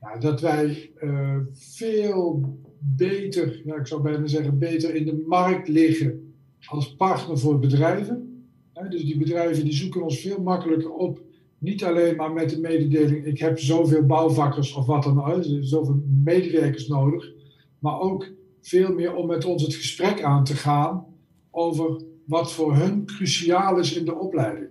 [0.00, 5.68] Nou, dat wij uh, veel beter, ja, ik zou bijna zeggen, beter in de markt
[5.68, 8.46] liggen als partner voor bedrijven.
[8.74, 11.20] Ja, dus die bedrijven die zoeken ons veel makkelijker op.
[11.62, 16.02] Niet alleen maar met de mededeling, ik heb zoveel bouwvakkers of wat dan ook, zoveel
[16.24, 17.32] medewerkers nodig.
[17.78, 21.06] Maar ook veel meer om met ons het gesprek aan te gaan
[21.50, 24.68] over wat voor hun cruciaal is in de opleiding.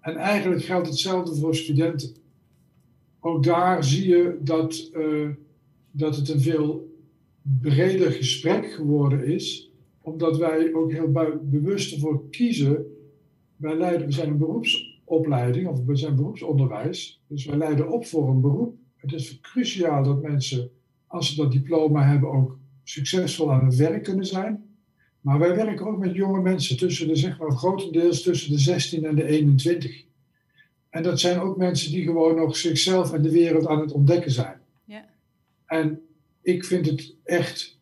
[0.00, 2.14] En eigenlijk geldt hetzelfde voor studenten.
[3.20, 5.28] Ook daar zie je dat, uh,
[5.90, 6.96] dat het een veel
[7.60, 9.70] breder gesprek geworden is,
[10.02, 12.86] omdat wij ook heel bewust ervoor kiezen.
[13.56, 14.38] Wij leiden, we zijn een
[15.12, 18.76] beroepsopleiding of we zijn beroepsonderwijs, dus wij leiden op voor een beroep.
[18.96, 20.70] Het is cruciaal dat mensen,
[21.06, 24.64] als ze dat diploma hebben, ook succesvol aan het werk kunnen zijn.
[25.20, 29.04] Maar wij werken ook met jonge mensen, tussen de, zeg maar, grotendeels tussen de 16
[29.04, 30.04] en de 21.
[30.90, 34.30] En dat zijn ook mensen die gewoon nog zichzelf en de wereld aan het ontdekken
[34.30, 34.60] zijn.
[34.84, 35.04] Ja.
[35.66, 36.00] En
[36.42, 37.78] ik vind het echt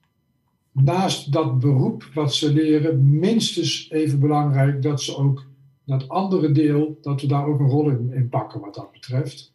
[0.73, 5.50] naast dat beroep wat ze leren, minstens even belangrijk dat ze ook
[5.91, 9.53] dat andere deel, dat we daar ook een rol in, in pakken wat dat betreft.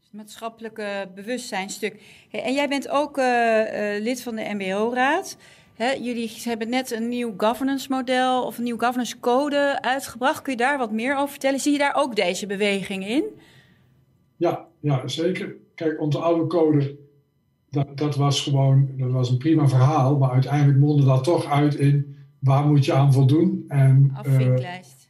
[0.00, 2.02] Het maatschappelijke bewustzijnstuk.
[2.30, 5.36] en jij bent ook uh, uh, lid van de MBO-raad
[5.90, 10.42] jullie hebben net een nieuw governance model of een nieuw governance code uitgebracht.
[10.42, 11.60] Kun je daar wat meer over vertellen?
[11.60, 13.24] Zie je daar ook deze beweging in?
[14.36, 15.54] Ja, ja zeker.
[15.74, 16.96] Kijk, onze oude code,
[17.70, 20.18] dat, dat was gewoon dat was een prima verhaal.
[20.18, 23.64] Maar uiteindelijk mondde dat toch uit in waar moet je aan voldoen.
[23.68, 25.01] En, Afvinklijst.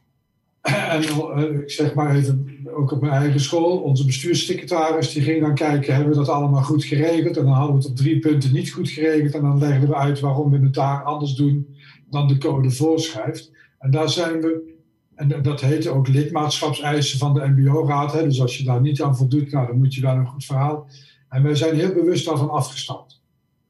[0.95, 5.41] En eh, ik zeg maar even, ook op mijn eigen school, onze bestuurssecretaris die ging
[5.41, 7.37] dan kijken, hebben we dat allemaal goed geregeld?
[7.37, 9.33] En dan hadden we het op drie punten niet goed geregeld.
[9.33, 11.75] En dan legden we uit waarom we het daar anders doen
[12.09, 13.51] dan de code voorschrijft.
[13.79, 14.75] En daar zijn we,
[15.15, 18.13] en dat heette ook lidmaatschapseisen van de MBO-raad.
[18.13, 20.87] Dus als je daar niet aan voldoet, nou, dan moet je wel een goed verhaal.
[21.29, 23.21] En wij zijn heel bewust daarvan afgestapt.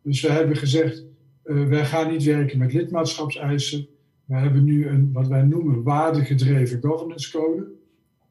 [0.03, 1.03] Dus we hebben gezegd,
[1.45, 3.87] uh, wij gaan niet werken met lidmaatschapseisen.
[4.25, 7.67] We hebben nu een, wat wij noemen, waardegedreven governance code.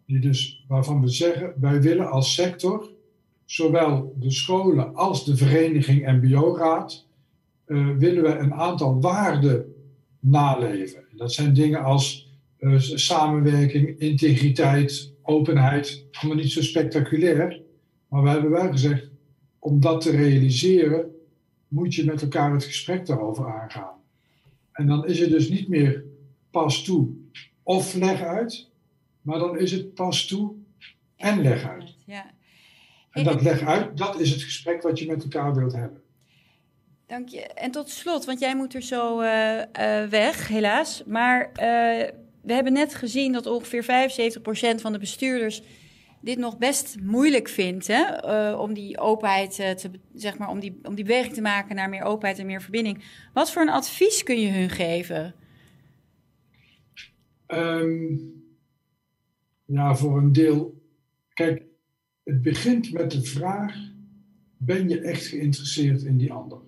[0.06, 2.90] Die dus, waarvan we zeggen, wij willen als sector
[3.44, 7.06] zowel de scholen als de vereniging MBO-raad,
[7.66, 9.74] uh, willen we een aantal waarden
[10.20, 11.04] naleven.
[11.16, 16.04] Dat zijn dingen als uh, samenwerking, integriteit, openheid.
[16.12, 17.60] Allemaal niet zo spectaculair.
[18.08, 19.10] Maar we hebben wel gezegd,
[19.58, 21.10] om dat te realiseren,
[21.68, 24.01] moet je met elkaar het gesprek daarover aangaan.
[24.72, 26.04] En dan is het dus niet meer
[26.50, 27.08] pas toe
[27.62, 28.68] of leg uit,
[29.22, 30.54] maar dan is het pas toe
[31.16, 31.94] en leg uit.
[32.06, 32.30] Ja.
[33.10, 36.02] En dat leg uit, dat is het gesprek wat je met elkaar wilt hebben.
[37.06, 37.40] Dank je.
[37.40, 39.64] En tot slot, want jij moet er zo uh, uh,
[40.08, 41.02] weg, helaas.
[41.06, 41.54] Maar uh,
[42.42, 45.62] we hebben net gezien dat ongeveer 75% van de bestuurders
[46.22, 47.86] dit nog best moeilijk vindt.
[47.86, 48.52] Hè?
[48.52, 52.02] om die openheid te, zeg maar, om die, om die beweging te maken naar meer
[52.02, 53.04] openheid en meer verbinding.
[53.32, 55.34] Wat voor een advies kun je hun geven?
[57.46, 58.42] Um,
[59.64, 60.82] ja, voor een deel.
[61.28, 61.64] Kijk,
[62.24, 63.76] het begint met de vraag:
[64.56, 66.58] ben je echt geïnteresseerd in die ander?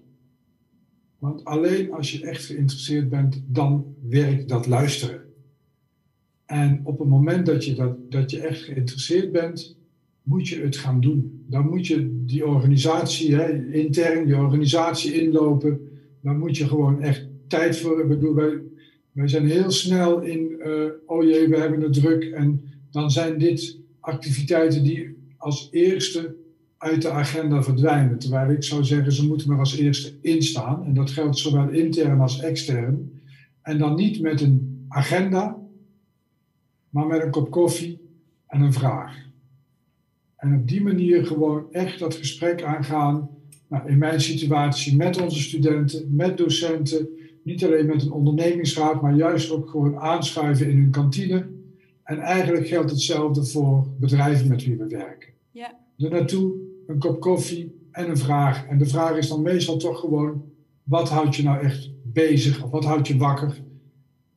[1.18, 5.33] Want alleen als je echt geïnteresseerd bent, dan werkt dat luisteren.
[6.46, 9.76] En op het moment dat je, dat, dat je echt geïnteresseerd bent,
[10.22, 11.44] moet je het gaan doen.
[11.48, 15.80] Dan moet je die organisatie, hè, intern die organisatie inlopen.
[16.22, 18.00] Dan moet je gewoon echt tijd voor.
[18.00, 18.58] Ik bedoel, wij,
[19.12, 22.24] wij zijn heel snel in, uh, oh jee, we hebben het druk.
[22.24, 26.34] En dan zijn dit activiteiten die als eerste
[26.78, 28.18] uit de agenda verdwijnen.
[28.18, 30.84] Terwijl ik zou zeggen, ze moeten er als eerste instaan.
[30.84, 33.12] En dat geldt zowel intern als extern.
[33.62, 35.63] En dan niet met een agenda,
[36.94, 38.00] maar met een kop koffie
[38.46, 39.16] en een vraag.
[40.36, 43.30] En op die manier gewoon echt dat gesprek aangaan.
[43.68, 47.08] Nou, in mijn situatie met onze studenten, met docenten.
[47.42, 51.46] Niet alleen met een ondernemingsraad, maar juist ook gewoon aanschuiven in hun kantine.
[52.02, 55.32] En eigenlijk geldt hetzelfde voor bedrijven met wie we werken.
[55.50, 55.78] Ja.
[55.98, 56.52] Er naartoe,
[56.86, 58.66] een kop koffie en een vraag.
[58.66, 60.44] En de vraag is dan meestal toch gewoon:
[60.82, 62.64] wat houdt je nou echt bezig?
[62.64, 63.62] Of wat houdt je wakker?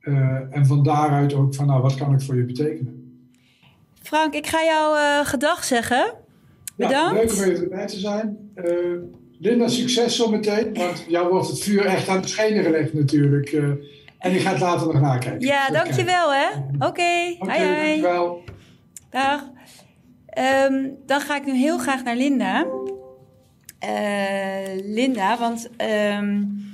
[0.07, 3.21] Uh, en van daaruit ook van, nou, wat kan ik voor je betekenen?
[4.01, 6.13] Frank, ik ga jou uh, gedag zeggen.
[6.75, 7.15] Bedankt.
[7.15, 8.37] Ja, leuk om even erbij te zijn.
[8.55, 9.01] Uh,
[9.39, 13.51] Linda, succes zometeen, want jou wordt het vuur echt aan het schenen gelegd natuurlijk.
[14.19, 15.47] en die gaat later nog nakijken.
[15.47, 16.47] Ja, dankjewel hè.
[16.75, 17.35] Oké, okay.
[17.39, 17.59] hoi.
[17.59, 18.43] Dankjewel.
[19.09, 19.43] Dag.
[20.69, 22.67] Um, dan ga ik nu heel graag naar Linda.
[24.83, 25.69] Linda, want...
[26.21, 26.65] Um,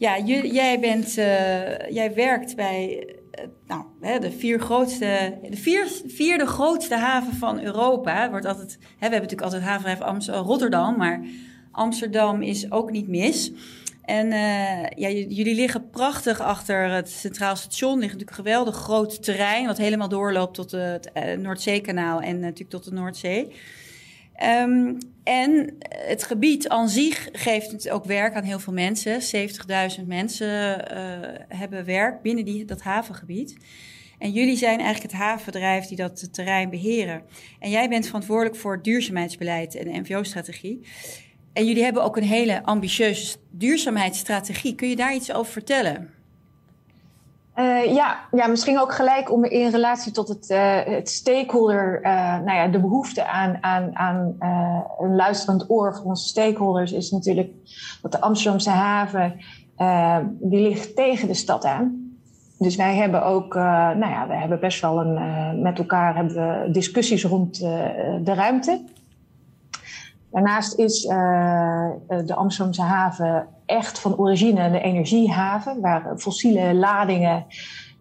[0.00, 3.06] ja, jij, bent, uh, jij werkt bij
[3.40, 8.30] uh, nou, hè, de, vier grootste, de vier, vierde grootste haven van Europa.
[8.30, 11.24] Wordt altijd, hè, we hebben natuurlijk altijd havenhaven Amsterdam, Rotterdam, maar
[11.72, 13.52] Amsterdam is ook niet mis.
[14.04, 17.98] En uh, ja, jullie liggen prachtig achter het Centraal Station.
[17.98, 19.66] Ligt natuurlijk een geweldig groot terrein...
[19.66, 23.52] wat helemaal doorloopt tot het Noordzeekanaal en natuurlijk tot de Noordzee.
[24.62, 24.98] Um,
[25.30, 29.20] en het gebied aan zich geeft ook werk aan heel veel mensen.
[30.00, 33.56] 70.000 mensen uh, hebben werk binnen die, dat havengebied.
[34.18, 37.22] En jullie zijn eigenlijk het havenbedrijf die dat terrein beheren.
[37.58, 40.80] En jij bent verantwoordelijk voor het duurzaamheidsbeleid en de NVO-strategie.
[41.52, 44.74] En jullie hebben ook een hele ambitieuze duurzaamheidsstrategie.
[44.74, 46.19] Kun je daar iets over vertellen?
[47.60, 52.38] Uh, ja, ja, misschien ook gelijk om in relatie tot het, uh, het stakeholder, uh,
[52.38, 54.36] nou ja, de behoefte aan, aan, aan
[54.98, 57.50] een luisterend oor voor onze stakeholders is natuurlijk
[58.02, 59.36] dat de Amsterdamse haven,
[60.28, 62.14] die ligt tegen de stad aan.
[62.58, 66.70] Dus wij hebben ook, nou ja, we hebben best wel een, met elkaar hebben we
[66.70, 67.60] discussies rond
[68.24, 68.80] de ruimte.
[70.30, 77.46] Daarnaast is de Amsterdamse haven echt van origine de energiehaven, waar fossiele ladingen,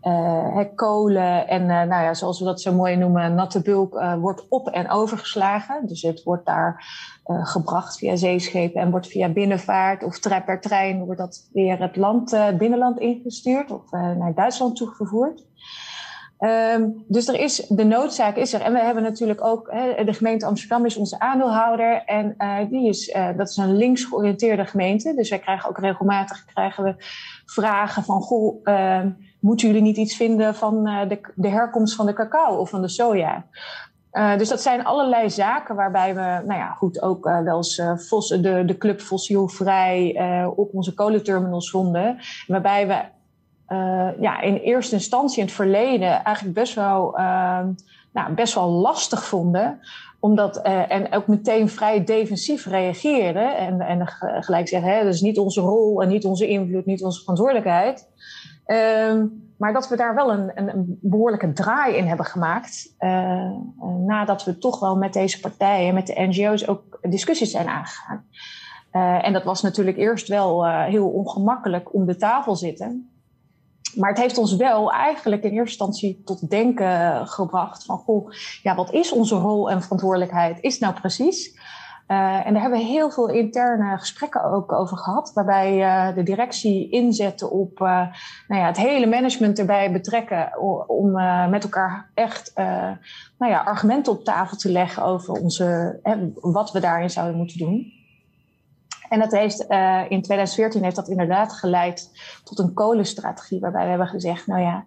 [0.03, 4.67] uh, kolen en nou ja, zoals we dat zo mooi noemen, natte bulk, wordt op-
[4.67, 5.87] en overgeslagen.
[5.87, 6.85] Dus het wordt daar
[7.23, 12.37] gebracht via zeeschepen en wordt via binnenvaart of per trein wordt dat weer het land,
[12.57, 15.47] binnenland ingestuurd of naar Duitsland toegevoerd.
[16.39, 18.61] Um, dus er is, de noodzaak is er.
[18.61, 19.65] En we hebben natuurlijk ook,
[20.05, 22.03] de gemeente Amsterdam is onze aandeelhouder.
[22.05, 25.13] En uh, die is, uh, dat is een links georiënteerde gemeente.
[25.15, 26.95] Dus wij krijgen ook regelmatig krijgen we
[27.45, 28.21] vragen van...
[28.21, 29.01] Goh, uh,
[29.39, 32.81] moeten jullie niet iets vinden van uh, de, de herkomst van de cacao of van
[32.81, 33.45] de soja?
[34.37, 38.63] Dus dat zijn allerlei zaken waarbij we, nou ja, goed, ook wel eens uh, de,
[38.65, 40.21] de club fossielvrij
[40.55, 42.17] op onze kolenterminals vonden.
[42.47, 43.01] Waarbij we
[43.69, 47.59] uh, ja, in eerste instantie in het verleden eigenlijk best wel, uh,
[48.13, 49.79] nou, best wel lastig vonden.
[50.19, 53.57] Omdat, uh, en ook meteen vrij defensief reageerden.
[53.57, 54.07] En, en
[54.43, 58.07] gelijk zeggen, hè, dat is niet onze rol en niet onze invloed, niet onze verantwoordelijkheid.
[58.65, 59.25] Ehm,
[59.57, 62.95] maar dat we daar wel een, een, een, behoorlijke draai in hebben gemaakt.
[62.99, 63.51] Uh,
[64.05, 68.25] nadat we toch wel met deze partijen, met de NGO's, ook discussies zijn aangegaan.
[69.21, 73.08] En dat was natuurlijk eerst wel heel ongemakkelijk om de tafel zitten.
[73.95, 78.31] Maar het heeft ons wel eigenlijk in eerste instantie tot denken gebracht van, goh,
[78.63, 80.57] ja, wat is onze rol en verantwoordelijkheid?
[80.61, 81.57] Is nou precies?
[82.11, 86.23] Uh, en daar hebben we heel veel interne gesprekken ook over gehad, waarbij uh, de
[86.23, 87.87] directie inzette op uh,
[88.47, 91.11] nou ja, het hele management erbij betrekken om
[91.49, 92.51] met elkaar echt
[93.37, 95.99] nou ja, argumenten op tafel te leggen over onze,
[96.41, 97.98] wat we daarin zouden moeten doen.
[99.09, 99.59] En dat heeft,
[100.09, 102.11] in 2014 heeft dat inderdaad geleid
[102.43, 104.85] tot een kolenstrategie, waarbij we hebben gezegd, nou ja,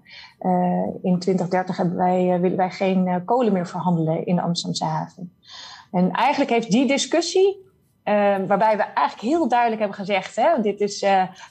[1.02, 5.32] in 2030 hebben wij, willen wij geen kolen meer verhandelen in de Amsterdamse haven.
[5.90, 7.70] En eigenlijk heeft die discussie,
[8.46, 11.00] waarbij we eigenlijk heel duidelijk hebben gezegd: hè, dit is,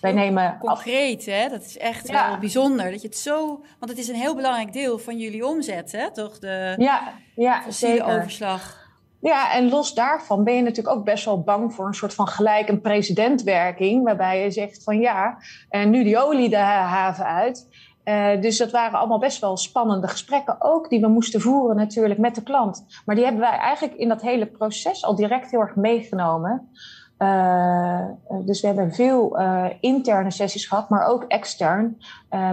[0.02, 0.58] wij nemen.
[0.60, 1.50] Concreet, hè?
[1.50, 2.30] Dat is echt ja.
[2.30, 2.92] wel bijzonder.
[2.92, 3.48] Dat je het zo.
[3.80, 6.12] Want het is een heel belangrijk deel van jullie omzet, hè?
[6.12, 6.40] Toch?
[6.40, 8.06] De ja, ja zeker.
[8.06, 8.81] overslag.
[9.22, 12.28] Ja, en los daarvan ben je natuurlijk ook best wel bang voor een soort van
[12.28, 15.38] gelijk een presidentwerking, waarbij je zegt van ja,
[15.70, 17.68] en nu die olie de haven uit.
[18.06, 22.20] Uh, dus dat waren allemaal best wel spannende gesprekken ook, die we moesten voeren natuurlijk
[22.20, 22.86] met de klant.
[23.06, 26.70] Maar die hebben wij eigenlijk in dat hele proces al direct heel erg meegenomen.
[27.18, 28.06] Uh,
[28.46, 29.38] dus we hebben veel
[29.80, 31.98] interne sessies gehad, maar ook extern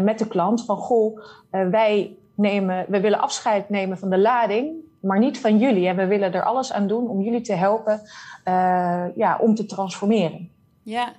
[0.02, 0.64] met de klant.
[0.64, 5.88] Van goh, wij nemen, we willen afscheid nemen van de lading, maar niet van jullie.
[5.88, 8.00] En we willen er alles aan doen om jullie te helpen
[9.14, 10.50] ja, om te transformeren.
[10.82, 11.12] Ja,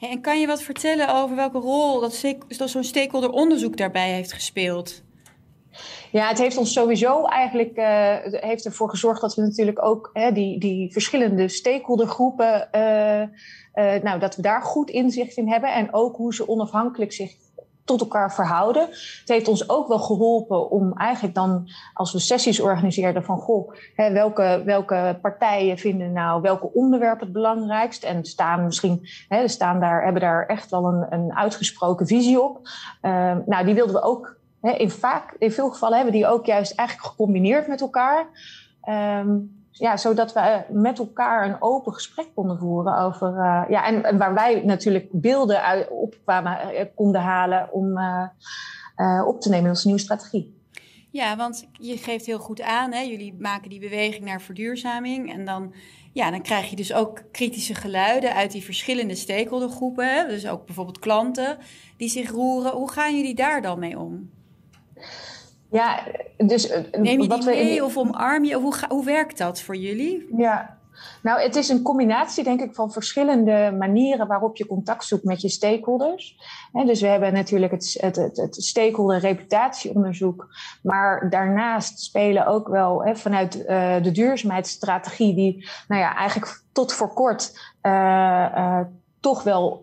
[0.00, 5.02] en kan je wat vertellen over welke rol dat, zo'n stakeholder onderzoek daarbij heeft gespeeld?
[6.12, 10.32] Ja, het heeft ons sowieso eigenlijk uh, heeft ervoor gezorgd dat we natuurlijk ook hè,
[10.32, 15.94] die, die verschillende stakeholdergroepen, uh, uh, nou, dat we daar goed inzicht in hebben en
[15.94, 17.32] ook hoe ze onafhankelijk zich
[17.84, 18.82] tot elkaar verhouden.
[18.90, 23.74] Het heeft ons ook wel geholpen om eigenlijk dan, als we sessies organiseerden, van goh,
[23.94, 29.80] hè, welke, welke partijen vinden nou welke onderwerpen het belangrijkst en staan misschien, hè, staan
[29.80, 32.60] daar, hebben daar echt wel een, een uitgesproken visie op.
[33.02, 36.46] Uh, nou, die wilden we ook, hè, in, vaak, in veel gevallen hebben die ook
[36.46, 38.26] juist eigenlijk gecombineerd met elkaar.
[38.88, 43.28] Um, ja, zodat we met elkaar een open gesprek konden voeren over.
[43.28, 47.98] Uh, ja, en, waar wij natuurlijk beelden uit, op kwamen, uh, konden halen om
[49.26, 50.62] op te nemen in onze nieuwe strategie.
[51.14, 53.00] Ja, want je geeft heel goed aan, hè?
[53.00, 55.32] jullie maken die beweging naar verduurzaming.
[55.32, 55.74] En dan,
[56.12, 60.14] ja, dan krijg je dus ook kritische geluiden uit die verschillende stakeholdergroepen.
[60.14, 60.28] Hè?
[60.28, 61.58] Dus ook bijvoorbeeld klanten
[61.96, 62.72] die zich roeren.
[62.72, 64.30] Hoe gaan jullie daar dan mee om?
[65.74, 66.02] Ja,
[66.36, 66.68] dus...
[66.68, 67.84] Eh, Neem je wat die mee we...
[67.84, 68.54] of omarm je?
[68.54, 70.28] Hoe, hoe werkt dat voor jullie?
[70.36, 70.78] Ja,
[71.22, 75.40] nou, het is een combinatie, denk ik, van verschillende manieren waarop je contact zoekt met
[75.40, 76.36] je stakeholders.
[76.72, 80.48] dus we hebben natuurlijk het, het, het, het stakeholder reputatieonderzoek,
[80.82, 87.12] maar daarnaast spelen ook wel vanuit uh, de duurzaamheidsstrategie, die nou ja, eigenlijk tot voor
[87.12, 87.92] kort uh,
[88.56, 88.80] uh,
[89.24, 89.78] toch wel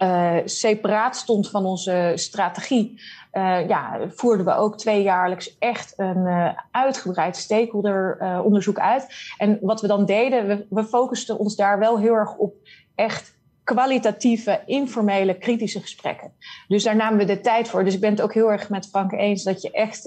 [0.45, 3.01] separaat stond van onze strategie.
[3.33, 9.07] Uh, ja, voerden we ook tweejaarlijks echt een uh, uitgebreid stakeholderonderzoek uit.
[9.37, 12.53] En wat we dan deden, we, we focusten ons daar wel heel erg op
[12.95, 16.31] echt kwalitatieve, informele, kritische gesprekken.
[16.67, 17.83] Dus daar namen we de tijd voor.
[17.83, 20.03] Dus ik ben het ook heel erg met Frank eens dat je echt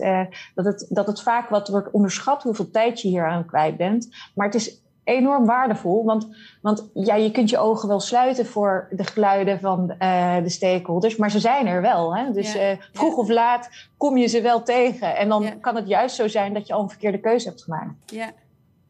[0.54, 4.08] dat, het, dat het vaak wat wordt onderschat hoeveel tijd je hier aan kwijt bent.
[4.34, 6.04] Maar het is enorm waardevol.
[6.04, 6.28] Want,
[6.60, 11.16] want ja, je kunt je ogen wel sluiten voor de geluiden van uh, de stakeholders,
[11.16, 12.16] maar ze zijn er wel.
[12.16, 12.32] Hè?
[12.32, 12.70] Dus ja.
[12.70, 13.16] uh, vroeg ja.
[13.16, 15.16] of laat kom je ze wel tegen.
[15.16, 15.54] En dan ja.
[15.60, 17.94] kan het juist zo zijn dat je al een verkeerde keuze hebt gemaakt.
[18.06, 18.32] Ja,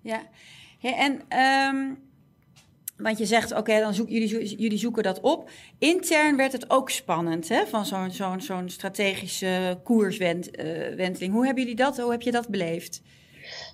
[0.00, 0.20] ja.
[0.80, 1.38] en
[1.74, 2.02] um,
[2.96, 5.50] want je zegt, oké, okay, dan zoek, jullie, jullie zoeken dat op.
[5.78, 7.66] Intern werd het ook spannend, hè?
[7.66, 11.22] Van zo'n zo'n zo'n strategische koerswenteling.
[11.22, 11.98] Uh, hoe hebben jullie dat?
[11.98, 13.02] Hoe heb je dat beleefd?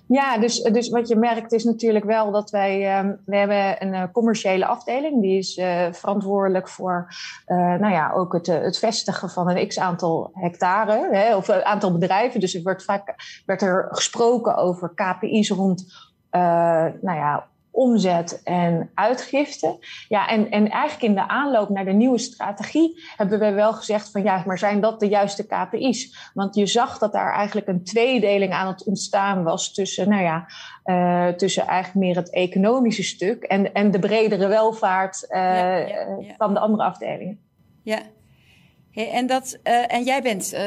[0.07, 3.93] Ja, dus, dus wat je merkt is natuurlijk wel dat wij, um, we hebben een
[3.93, 5.21] uh, commerciële afdeling.
[5.21, 7.07] Die is uh, verantwoordelijk voor,
[7.47, 11.63] uh, nou ja, ook het, het vestigen van een x aantal hectare, hè, of een
[11.63, 12.39] aantal bedrijven.
[12.39, 15.85] Dus er wordt vaak werd er gesproken over KPI's rond,
[16.31, 19.77] nou ja, omzet en uitgifte.
[20.07, 24.11] Ja, en, en eigenlijk in de aanloop naar de nieuwe strategie hebben we wel gezegd
[24.11, 26.31] van ja, maar zijn dat de juiste KPI's?
[26.33, 30.45] Want je zag dat daar eigenlijk een tweedeling aan het ontstaan was tussen, nou ja,
[30.85, 36.17] uh, tussen eigenlijk meer het economische stuk en, en de bredere welvaart uh, ja, ja,
[36.19, 36.35] ja.
[36.37, 37.39] van de andere afdelingen.
[37.83, 37.99] Ja,
[38.91, 40.61] Hey, en, dat, uh, en jij bent, uh,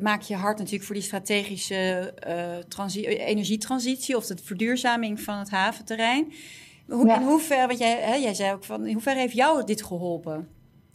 [0.00, 6.32] maak je hard natuurlijk voor die strategische uh, energietransitie of de verduurzaming van het haventerrein.
[6.88, 7.16] Hoe, ja.
[7.16, 10.48] In hoeverre, want jij, hè, jij zei ook van, in hoeverre heeft jou dit geholpen?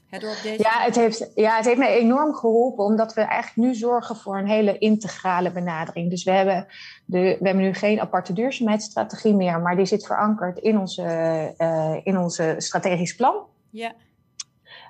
[0.10, 0.56] deze...
[0.58, 4.38] ja, het heeft, ja, het heeft mij enorm geholpen, omdat we eigenlijk nu zorgen voor
[4.38, 6.10] een hele integrale benadering.
[6.10, 6.68] Dus we hebben,
[7.06, 12.18] de, we hebben nu geen aparte duurzaamheidsstrategie meer, maar die zit verankerd in onze, in
[12.18, 13.36] onze strategisch plan.
[13.70, 13.94] Ja.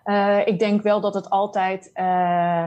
[0.06, 2.66] Uh, ik denk wel dat het altijd, uh,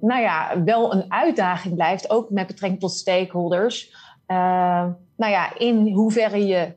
[0.00, 3.94] nou ja, wel een uitdaging blijft, ook met betrekking tot stakeholders.
[4.26, 6.72] nou ja, in hoeverre je,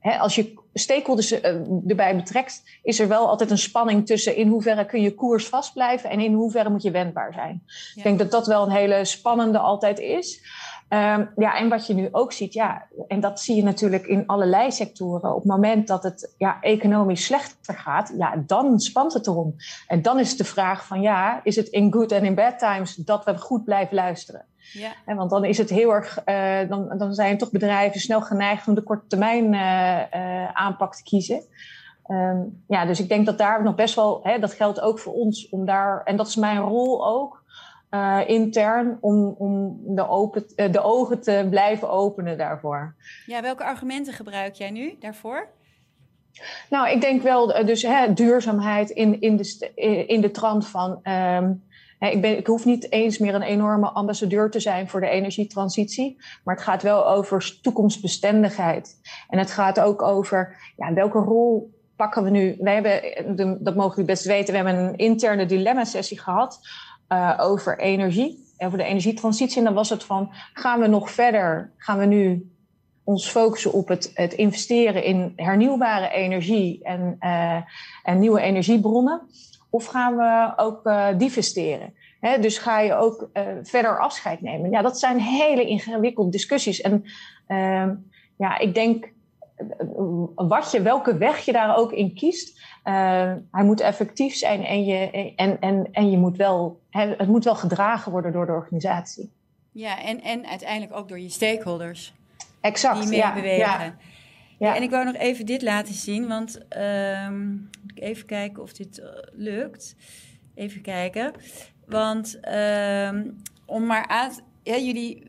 [0.00, 1.54] hè, als je stakeholders eh,
[1.88, 5.72] erbij betrekt, is er wel altijd een spanning tussen in hoeverre kun je koers vast
[5.72, 7.62] blijven en in hoeverre moet je wendbaar zijn.
[7.94, 10.40] Ik denk dat dat wel een hele spannende altijd is.
[10.90, 14.26] Um, ja, en wat je nu ook ziet, ja, en dat zie je natuurlijk in
[14.26, 15.34] allerlei sectoren.
[15.34, 19.54] Op het moment dat het ja, economisch slechter gaat, ja, dan spant het erom.
[19.86, 22.94] En dan is de vraag van ja, is het in good en in bad times
[22.94, 24.44] dat we goed blijven luisteren?
[24.72, 24.90] Ja.
[25.06, 28.68] En want dan is het heel erg, uh, dan, dan zijn toch bedrijven snel geneigd
[28.68, 31.42] om de korte termijn uh, uh, aanpak te kiezen.
[32.06, 35.12] Um, ja, dus ik denk dat daar nog best wel, hè, dat geldt ook voor
[35.12, 37.37] ons, om daar, en dat is mijn rol ook,
[38.26, 42.94] intern, om, om de, open, de ogen te blijven openen daarvoor.
[43.26, 45.48] Ja, welke argumenten gebruik jij nu daarvoor?
[46.70, 51.00] Nou, ik denk wel, dus hè, duurzaamheid in, in, de, in de trant van.
[51.02, 51.66] Um,
[51.98, 56.16] ik, ben, ik hoef niet eens meer een enorme ambassadeur te zijn voor de energietransitie,
[56.44, 59.00] maar het gaat wel over toekomstbestendigheid.
[59.28, 62.56] En het gaat ook over ja, welke rol pakken we nu.
[62.58, 66.60] Wij hebben, dat mogen jullie best weten, we hebben een interne dilemma-sessie gehad
[67.08, 69.58] uh, over energie, over de energietransitie.
[69.58, 71.72] En dan was het van, gaan we nog verder?
[71.76, 72.50] Gaan we nu
[73.04, 77.62] ons focussen op het, het investeren in hernieuwbare energie en, uh,
[78.02, 79.22] en nieuwe energiebronnen?
[79.70, 81.94] Of gaan we ook uh, divesteren?
[82.40, 83.28] Dus ga je ook
[83.62, 84.70] verder afscheid nemen?
[84.70, 86.80] Ja, dat zijn hele ingewikkelde discussies.
[86.80, 87.04] En
[87.48, 87.88] uh,
[88.36, 89.12] ja, ik denk,
[90.34, 92.60] wat je, welke weg je daar ook in kiest,
[93.50, 97.54] hij moet effectief zijn en je, en, en, en je moet wel, het moet wel
[97.54, 99.30] gedragen worden door de organisatie.
[99.72, 102.14] Ja, en, en uiteindelijk ook door je stakeholders.
[102.60, 103.60] Exact, die mee ja, bewegen.
[103.60, 103.96] Ja.
[104.58, 104.76] Ja.
[104.76, 106.58] En ik wou nog even dit laten zien, want
[107.26, 109.96] um, even kijken of dit uh, lukt.
[110.54, 111.32] Even kijken.
[111.86, 113.36] Want um,
[113.66, 114.30] om maar aan.
[114.62, 115.27] Ja, jullie.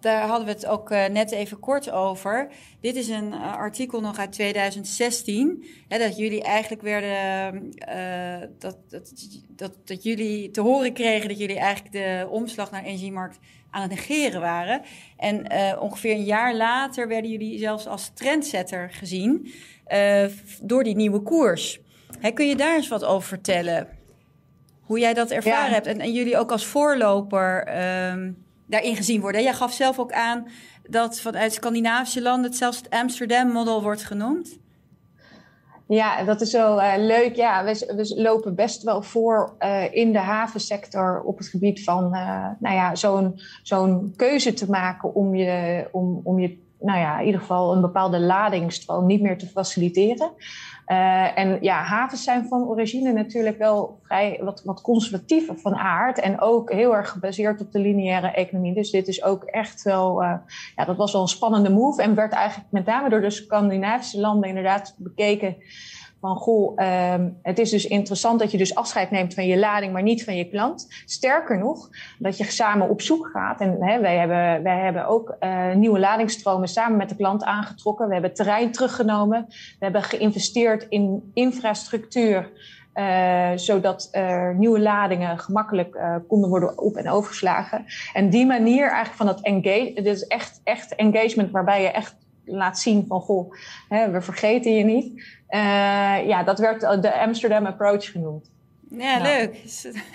[0.00, 2.48] Daar hadden we het ook uh, net even kort over.
[2.80, 5.64] Dit is een uh, artikel nog uit 2016.
[5.88, 7.72] Hè, dat jullie eigenlijk werden.
[8.58, 9.12] dat, dat,
[9.48, 13.38] dat, dat jullie te horen kregen dat jullie eigenlijk de omslag naar energiemarkt
[13.70, 14.82] aan het negeren waren.
[15.16, 15.50] En
[15.80, 19.52] ongeveer een jaar later werden jullie zelfs als trendsetter gezien
[20.62, 21.80] door die nieuwe koers.
[22.18, 23.88] Hey, kun je daar eens wat over vertellen?
[24.80, 25.74] Hoe jij dat ervaren ja.
[25.74, 27.68] hebt en, en, jullie ook als voorloper
[28.12, 29.42] um, daarin gezien worden.
[29.42, 30.46] Jij gaf zelf ook aan
[30.88, 34.58] dat vanuit Scandinavische landen het zelfs het Amsterdam-model wordt genoemd.
[35.86, 37.36] Ja, dat is zo uh, leuk.
[37.36, 42.04] Ja, we, we, lopen best wel voor uh, in de havensector op het gebied van
[42.04, 47.18] uh, nou ja, zo'n zo'n keuze te maken om je, om, om je, nou ja,
[47.18, 50.30] in ieder geval een bepaalde ladingstroom niet meer te faciliteren.
[50.90, 56.18] Uh, en ja, havens zijn van origine natuurlijk wel vrij wat, wat conservatiever van aard.
[56.18, 58.74] En ook heel erg gebaseerd op de lineaire economie.
[58.74, 60.34] Dus dit is ook echt wel, uh,
[60.76, 62.02] ja, dat was wel een spannende move.
[62.02, 65.56] En werd eigenlijk met name door de Scandinavische landen inderdaad bekeken
[66.20, 66.72] van goh,
[67.12, 70.24] um, het is dus interessant dat je dus afscheid neemt van je lading, maar niet
[70.24, 70.86] van je klant.
[71.04, 73.60] Sterker nog, dat je samen op zoek gaat.
[73.60, 78.06] En hè, wij, hebben, wij hebben ook uh, nieuwe ladingsstromen samen met de klant aangetrokken.
[78.06, 79.46] We hebben terrein teruggenomen.
[79.48, 82.50] We hebben geïnvesteerd in infrastructuur.
[82.94, 87.84] Uh, zodat er nieuwe ladingen gemakkelijk uh, konden worden op- en overgeslagen.
[88.12, 92.78] En die manier eigenlijk van dat engage, is echt, echt engagement waarbij je echt laat
[92.78, 93.54] zien van goh,
[93.88, 95.12] hè, we vergeten je niet.
[95.50, 98.50] Uh, ja, dat werd de Amsterdam Approach genoemd.
[98.90, 99.22] Ja, nou.
[99.22, 99.62] leuk.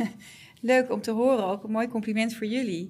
[0.62, 1.46] leuk om te horen.
[1.46, 2.90] Ook een mooi compliment voor jullie.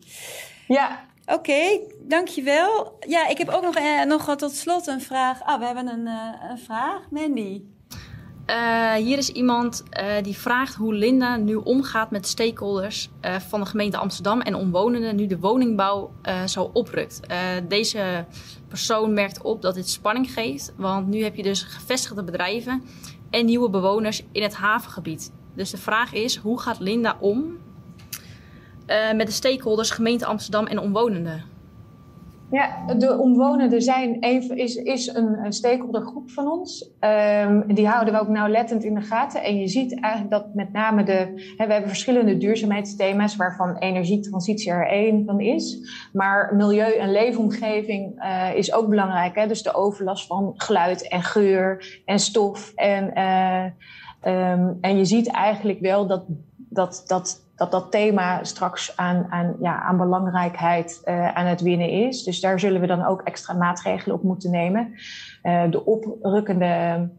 [0.67, 1.05] Ja.
[1.25, 2.97] Oké, okay, dankjewel.
[3.07, 5.43] Ja, ik heb ook nog, eh, nog tot slot een vraag.
[5.43, 7.09] Ah, we hebben een, uh, een vraag.
[7.09, 7.61] Mandy.
[8.49, 13.59] Uh, hier is iemand uh, die vraagt hoe Linda nu omgaat met stakeholders uh, van
[13.59, 16.11] de gemeente Amsterdam en omwonenden nu de woningbouw
[16.45, 17.19] zo oprukt.
[17.67, 18.25] deze
[18.67, 22.83] persoon merkt op dat dit spanning geeft, want nu heb je dus gevestigde bedrijven
[23.29, 25.31] en nieuwe bewoners in het havengebied.
[25.55, 27.57] Dus de vraag is, hoe gaat Linda om
[29.15, 31.54] met de stakeholders gemeente Amsterdam en omwonenden?
[32.51, 36.89] Ja, de omwonenden zijn even, is, is een, stakeholdergroep van ons.
[36.99, 39.43] Um, die houden we ook nauwlettend in de gaten.
[39.43, 41.53] En je ziet eigenlijk dat met name de...
[41.57, 43.35] Hè, we hebben verschillende duurzaamheidsthema's...
[43.35, 45.79] waarvan energietransitie er één van is.
[46.13, 49.35] Maar milieu en leefomgeving uh, is ook belangrijk.
[49.35, 49.47] Hè?
[49.47, 53.11] Dus de overlast van geluid en geur en stof en...
[53.15, 53.65] Uh,
[54.25, 56.23] Ehm, en je ziet eigenlijk wel dat
[56.69, 61.89] dat, dat, dat, dat thema straks aan, aan, ja, aan belangrijkheid uh, aan het winnen
[61.89, 62.23] is.
[62.23, 64.93] Dus daar zullen we dan ook extra maatregelen op moeten nemen.
[65.43, 67.09] Uh, de oprukkende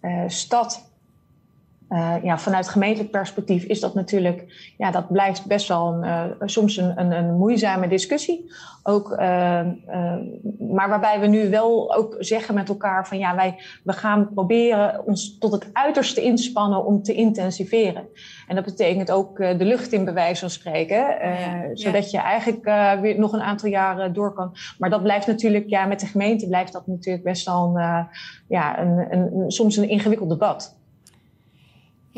[0.00, 0.92] uh, stad
[1.94, 6.24] uh, ja, vanuit gemeentelijk perspectief is dat natuurlijk, ja, dat blijft best wel een, uh,
[6.44, 8.52] soms een, een, een, moeizame discussie.
[8.82, 9.18] Ook, uh,
[10.58, 15.06] maar waarbij we nu wel ook zeggen met elkaar van ja, wij we gaan proberen
[15.06, 18.08] ons tot het uiterste inspannen om te intensiveren.
[18.48, 22.20] En dat betekent ook de lucht in bewijs van spreken, ja, zodat ja.
[22.20, 22.64] je eigenlijk
[23.00, 24.56] weer nog een aantal jaren door kan.
[24.78, 28.06] Maar dat blijft natuurlijk, ja, met de gemeente blijft dat natuurlijk best wel een,
[28.48, 30.82] ja, een, een, soms een ingewikkeld debat.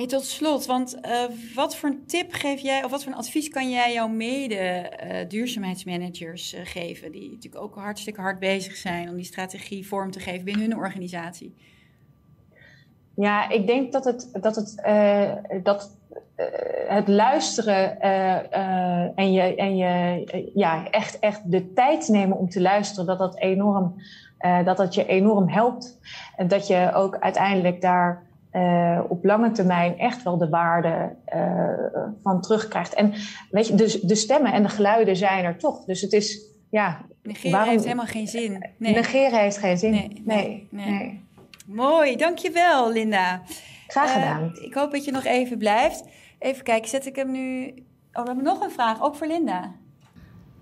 [0.04, 1.24] Tot slot, want uh,
[1.54, 6.54] wat voor een tip geef jij, of wat voor een advies kan jij jouw mede-duurzaamheidsmanagers
[6.54, 10.20] uh, uh, geven, die natuurlijk ook hartstikke hard bezig zijn om die strategie vorm te
[10.20, 11.54] geven binnen hun organisatie?
[13.14, 14.82] Ja, ik denk dat het, dat het,
[15.62, 15.96] dat,
[16.86, 18.00] het luisteren
[19.14, 23.38] en, je, en je ja, echt, echt de tijd nemen om te luisteren, dat dat
[23.38, 23.94] enorm,
[24.64, 25.98] dat dat je enorm helpt.
[26.36, 28.24] En dat je ook uiteindelijk daar
[28.56, 32.94] uh, op lange termijn echt wel de waarde uh, van terugkrijgt.
[32.94, 33.12] En
[33.50, 35.84] weet je, dus de stemmen en de geluiden zijn er toch.
[35.84, 36.40] Dus het is,
[36.70, 37.00] ja...
[37.22, 37.70] Negeren waarom...
[37.70, 38.64] heeft helemaal geen zin.
[38.78, 38.94] Nee.
[38.94, 39.90] Negeren heeft geen zin.
[39.90, 40.90] Nee, nee, nee.
[40.90, 41.24] nee.
[41.66, 43.42] Mooi, dankjewel Linda.
[43.86, 44.52] Graag gedaan.
[44.54, 46.04] Uh, ik hoop dat je nog even blijft.
[46.38, 47.74] Even kijken, zet ik hem nu...
[48.12, 49.72] Oh, we hebben nog een vraag, ook voor Linda.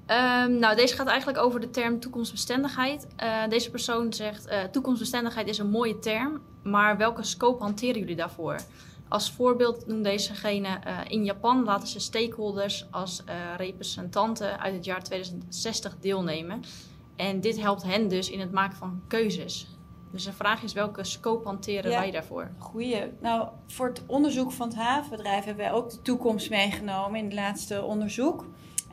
[0.06, 3.06] Um, nou, deze gaat eigenlijk over de term toekomstbestendigheid.
[3.22, 8.16] Uh, deze persoon zegt: uh, toekomstbestendigheid is een mooie term, maar welke scope hanteren jullie
[8.16, 8.60] daarvoor?
[9.08, 13.22] Als voorbeeld noemt dezegene: uh, in Japan laten ze stakeholders als
[13.56, 16.62] representanten uit het jaar 2060 deelnemen.
[17.16, 19.68] En dit helpt hen dus in het maken van keuzes.
[20.10, 22.50] Dus de vraag is: welke scope hanteren ja, wij daarvoor?
[22.58, 23.02] Goeie.
[23.20, 27.34] Nou, voor het onderzoek van het havenbedrijf hebben wij ook de toekomst meegenomen in het
[27.34, 28.44] laatste onderzoek.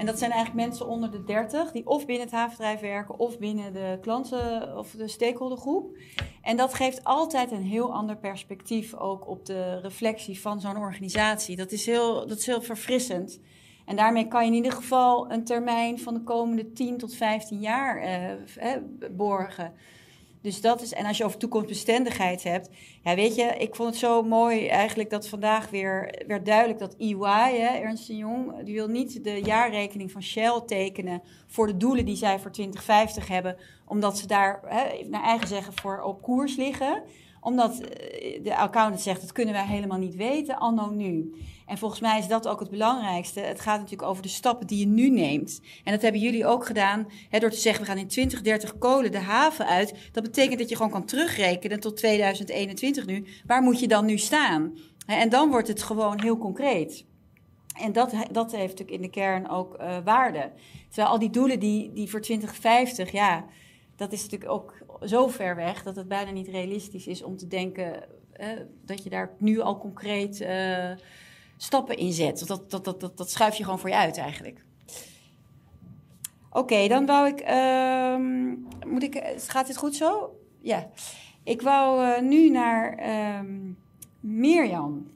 [0.02, 3.40] En dat zijn eigenlijk mensen onder de 30 die of binnen het havenbedrijf werken of
[3.40, 5.98] binnen de klanten of de stakeholdergroep.
[6.42, 11.56] En dat geeft altijd een heel ander perspectief ook op de reflectie van zo'n organisatie.
[11.56, 13.40] Dat is, heel, dat is heel verfrissend.
[13.86, 17.60] En daarmee kan je in ieder geval een termijn van de komende 10 tot 15
[17.60, 18.78] jaar eh,
[19.12, 19.74] borgen.
[20.42, 22.70] Dus dat is, en als je over toekomstbestendigheid hebt,
[23.04, 26.96] ja, weet je, ik vond het zo mooi eigenlijk dat vandaag weer werd duidelijk dat
[26.98, 32.06] EY, hè, Ernst Jong, die wil niet de jaarrekening van Shell tekenen voor de doelen
[32.06, 36.56] die zij voor 2050 hebben, omdat ze daar, hè, naar eigen zeggen, voor op koers
[36.56, 37.04] liggen
[37.42, 41.36] omdat eh, de accountant zegt, dat kunnen wij helemaal niet weten, anno nu.
[41.66, 43.40] En volgens mij is dat ook het belangrijkste.
[43.40, 45.62] Het gaat natuurlijk over de stappen die je nu neemt.
[45.84, 49.12] En dat hebben jullie ook gedaan hè, door te zeggen, we gaan in 2030 kolen
[49.12, 50.10] de haven uit.
[50.12, 53.26] Dat betekent dat je gewoon kan terugrekenen tot 2021 nu.
[53.46, 54.78] Waar moet je dan nu staan?
[55.06, 57.06] En dan wordt het gewoon heel concreet.
[57.80, 60.52] En dat, dat heeft natuurlijk in de kern ook uh, waarde.
[60.88, 63.46] Terwijl al die doelen die, die voor 2050, ja,
[63.96, 67.48] dat is natuurlijk ook zo ver weg dat het bijna niet realistisch is om te
[67.48, 68.04] denken
[68.42, 68.48] uh,
[68.86, 70.92] dat je daar nu al concreet uh,
[71.58, 72.48] stappen in zet.
[72.48, 74.64] Dat, dat, dat, dat, dat schuif je gewoon voor je uit eigenlijk.
[76.50, 77.50] Oké, dan wou ik.
[77.50, 78.16] Uh,
[78.88, 79.34] moet ik.
[79.38, 80.40] Gaat dit goed zo?
[80.62, 80.90] Ja.
[81.44, 83.72] Ik wou nu naar ehm,
[84.20, 85.12] Mirjam.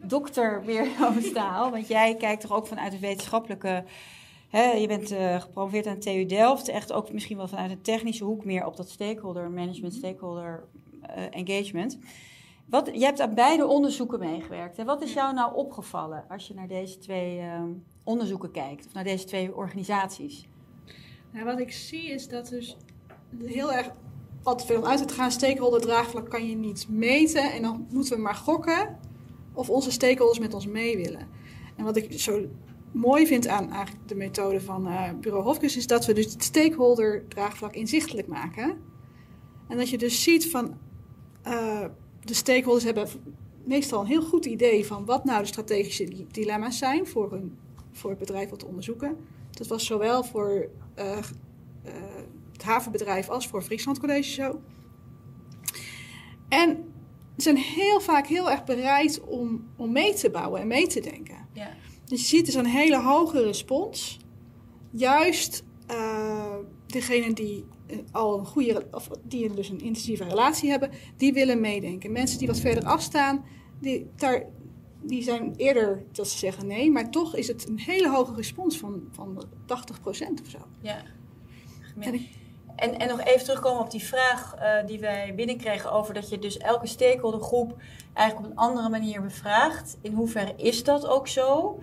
[0.00, 1.70] Dokter Mirjam Staal.
[1.70, 3.84] Want jij kijkt toch ook vanuit de wetenschappelijke
[4.58, 8.44] je bent uh, gepromoveerd aan TU Delft, echt ook misschien wel vanuit een technische hoek
[8.44, 10.64] meer op dat stakeholder management, stakeholder
[11.16, 11.98] uh, engagement.
[12.66, 14.76] Wat, je hebt aan beide onderzoeken meegewerkt.
[14.76, 14.84] Hè?
[14.84, 17.62] Wat is jou nou opgevallen als je naar deze twee uh,
[18.04, 20.48] onderzoeken kijkt, of naar deze twee organisaties?
[21.30, 22.76] Nou, wat ik zie is dat dus
[23.44, 23.90] heel erg
[24.42, 28.22] wat veel uit het gaan stakeholder draagvlak kan je niet meten en dan moeten we
[28.22, 28.98] maar gokken
[29.52, 31.28] of onze stakeholders met ons mee willen.
[31.76, 32.46] En wat ik zo
[32.92, 36.42] mooi vind aan eigenlijk de methode van uh, Bureau Hofkes is dat we dus het
[36.42, 38.80] stakeholder draagvlak inzichtelijk maken.
[39.68, 40.78] En dat je dus ziet van
[41.46, 41.84] uh,
[42.24, 43.08] de stakeholders hebben
[43.64, 47.58] meestal een heel goed idee van wat nou de strategische dilemma's zijn voor, hun,
[47.92, 49.16] voor het bedrijf wat te onderzoeken.
[49.50, 50.68] Dat was zowel voor
[50.98, 51.18] uh,
[52.52, 54.60] het havenbedrijf als voor Friesland College zo.
[56.48, 56.92] En
[57.36, 61.00] ze zijn heel vaak heel erg bereid om, om mee te bouwen en mee te
[61.00, 61.36] denken.
[61.52, 61.68] Ja.
[62.12, 64.18] Dus je ziet dus een hele hoge respons.
[64.90, 66.54] Juist uh,
[66.86, 71.60] degenen die uh, al een goede, of die dus een intensieve relatie hebben, die willen
[71.60, 72.12] meedenken.
[72.12, 73.44] Mensen die wat verder afstaan,
[73.80, 74.44] die, daar,
[75.02, 78.78] die zijn eerder dat ze zeggen nee, maar toch is het een hele hoge respons
[78.78, 79.46] van, van 80%
[80.42, 80.58] of zo.
[80.80, 81.02] Ja.
[82.00, 82.26] En,
[82.76, 86.38] En, en nog even terugkomen op die vraag uh, die wij binnenkregen over dat je
[86.38, 87.76] dus elke stakeholdergroep
[88.12, 89.96] eigenlijk op een andere manier bevraagt.
[90.00, 91.78] In hoeverre is dat ook zo?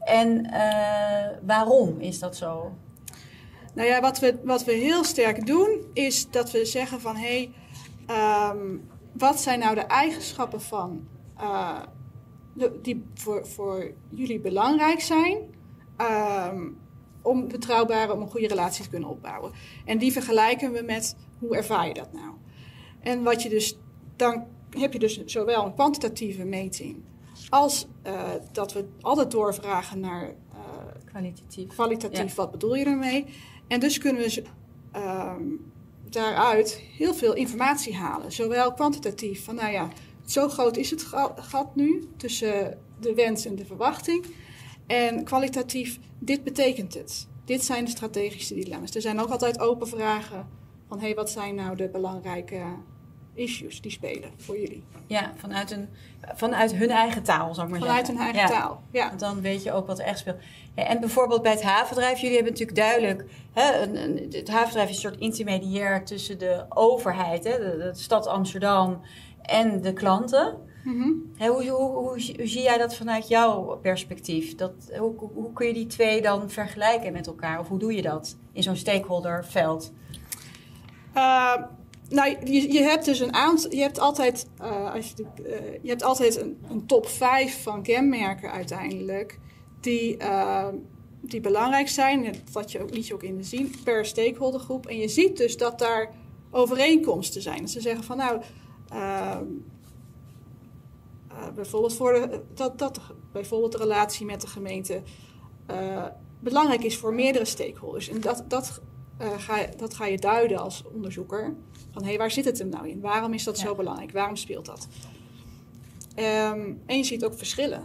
[0.00, 2.72] En uh, waarom is dat zo?
[3.74, 7.50] Nou ja, wat we, wat we heel sterk doen, is dat we zeggen van hé,
[8.06, 11.08] hey, um, wat zijn nou de eigenschappen van
[12.54, 15.38] de, die voor, voor jullie belangrijk zijn?
[16.00, 16.80] Um,
[17.22, 19.52] om betrouwbare, om een goede relatie te kunnen opbouwen.
[19.84, 22.34] En die vergelijken we met hoe ervaar je dat nou?
[23.00, 23.78] En wat je dus,
[24.16, 24.44] dan
[24.78, 27.02] heb je dus zowel een kwantitatieve meting
[27.48, 30.60] als uh, dat we altijd doorvragen naar uh,
[31.04, 31.68] kwalitatief.
[31.68, 32.34] kwalitatief ja.
[32.34, 33.26] wat bedoel je ermee?
[33.68, 34.42] En dus kunnen we
[34.96, 35.72] um,
[36.10, 38.32] daaruit heel veel informatie halen.
[38.32, 39.88] Zowel kwantitatief, van nou ja,
[40.26, 41.02] zo groot is het
[41.36, 44.26] gat nu tussen de wens en de verwachting.
[44.86, 47.28] En kwalitatief, dit betekent het.
[47.44, 48.94] Dit zijn de strategische dilemma's.
[48.94, 50.48] Er zijn ook altijd open vragen
[50.88, 52.62] van hé, hey, wat zijn nou de belangrijke
[53.34, 54.84] issues die spelen voor jullie?
[55.06, 55.88] Ja, vanuit, een,
[56.34, 58.24] vanuit hun eigen taal, zou ik maar vanuit zeggen.
[58.24, 58.60] Vanuit hun eigen ja.
[58.60, 59.08] taal, ja.
[59.08, 60.40] Want dan weet je ook wat er echt speelt.
[60.74, 63.24] En bijvoorbeeld bij het havenbedrijf, jullie hebben natuurlijk duidelijk...
[63.52, 67.90] Hè, een, een, het havenbedrijf is een soort intermediair tussen de overheid, hè, de, de
[67.94, 69.00] stad Amsterdam
[69.42, 70.70] en de klanten...
[70.84, 71.32] Mm-hmm.
[71.38, 74.54] hoe, hoe, hoe, hoe, zie jij dat vanuit jouw perspectief?
[74.54, 77.58] Dat, hoe, hoe, kun je die twee dan vergelijken met elkaar?
[77.58, 79.92] Of hoe doe je dat in zo'n stakeholderveld?
[81.16, 81.54] Uh,
[82.12, 83.70] nou, je, je, hebt dus een aantal.
[83.70, 87.82] Je hebt altijd, uh, als je, uh, je hebt altijd een, een, top 5 van
[87.82, 89.38] kenmerken uiteindelijk.
[89.80, 90.16] Die,
[91.20, 92.34] die belangrijk zijn.
[92.52, 94.86] Dat je ook, liet je ook in de zien per stakeholdergroep.
[94.86, 96.14] En je ziet dus dat daar
[96.50, 97.68] overeenkomsten zijn.
[97.68, 98.42] Ze zeggen van nou
[98.92, 99.38] uh,
[101.54, 103.00] bijvoorbeeld, voor de, dat, dat
[103.32, 105.02] bijvoorbeeld de relatie met de gemeente
[106.40, 108.08] belangrijk is voor meerdere stakeholders.
[108.08, 108.80] En dat, dat,
[109.22, 111.54] uh, ga, dat ga je duiden als onderzoeker.
[111.90, 113.00] Van hé, hey, waar zit het hem nou in?
[113.00, 113.66] Waarom is dat ja.
[113.66, 114.12] zo belangrijk?
[114.12, 114.88] Waarom speelt dat?
[116.16, 117.82] Um, en je ziet ook verschillen.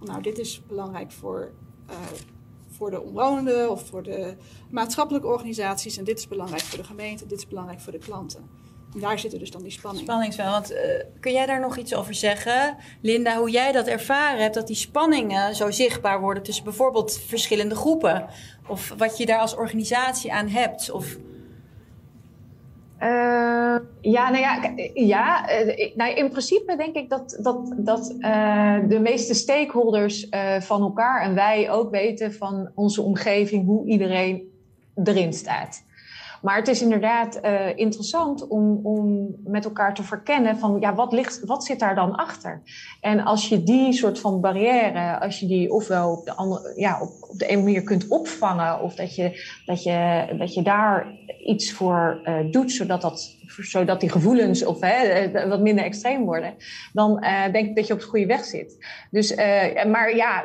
[0.00, 1.52] Nou, dit is belangrijk voor,
[2.70, 4.36] voor de omwonenden of voor de
[4.70, 5.96] maatschappelijke organisaties.
[5.96, 8.61] En dit is belangrijk voor de gemeente, dit is belangrijk voor de klanten.
[8.94, 10.04] Daar zit dus dan die spanning.
[10.04, 10.50] Spanningsveld.
[10.50, 10.78] Want uh,
[11.20, 14.76] kun jij daar nog iets over zeggen, Linda, hoe jij dat ervaren hebt, dat die
[14.76, 18.26] spanningen zo zichtbaar worden tussen bijvoorbeeld verschillende groepen?
[18.68, 20.90] Of wat je daar als organisatie aan hebt?
[20.90, 21.16] Of...
[23.00, 28.78] Uh, ja, nou ja, ja uh, nou in principe denk ik dat, dat, dat uh,
[28.88, 30.26] de meeste stakeholders
[30.58, 34.50] van elkaar en wij ook weten van onze omgeving hoe iedereen
[35.04, 35.84] erin staat.
[36.42, 41.12] Maar het is inderdaad uh, interessant om, om met elkaar te verkennen van ja, wat,
[41.12, 42.62] ligt, wat zit daar dan achter?
[43.00, 47.00] En als je die soort van barrière, als je die ofwel op de, andere, ja,
[47.00, 51.06] op, op de een manier kunt opvangen, of dat je, dat je, dat je daar
[51.46, 56.54] iets voor uh, doet, zodat, dat, zodat die gevoelens of, hè, wat minder extreem worden,
[56.92, 58.86] dan uh, denk ik dat je op de goede weg zit.
[59.10, 59.34] Dus,
[59.86, 60.44] maar ja,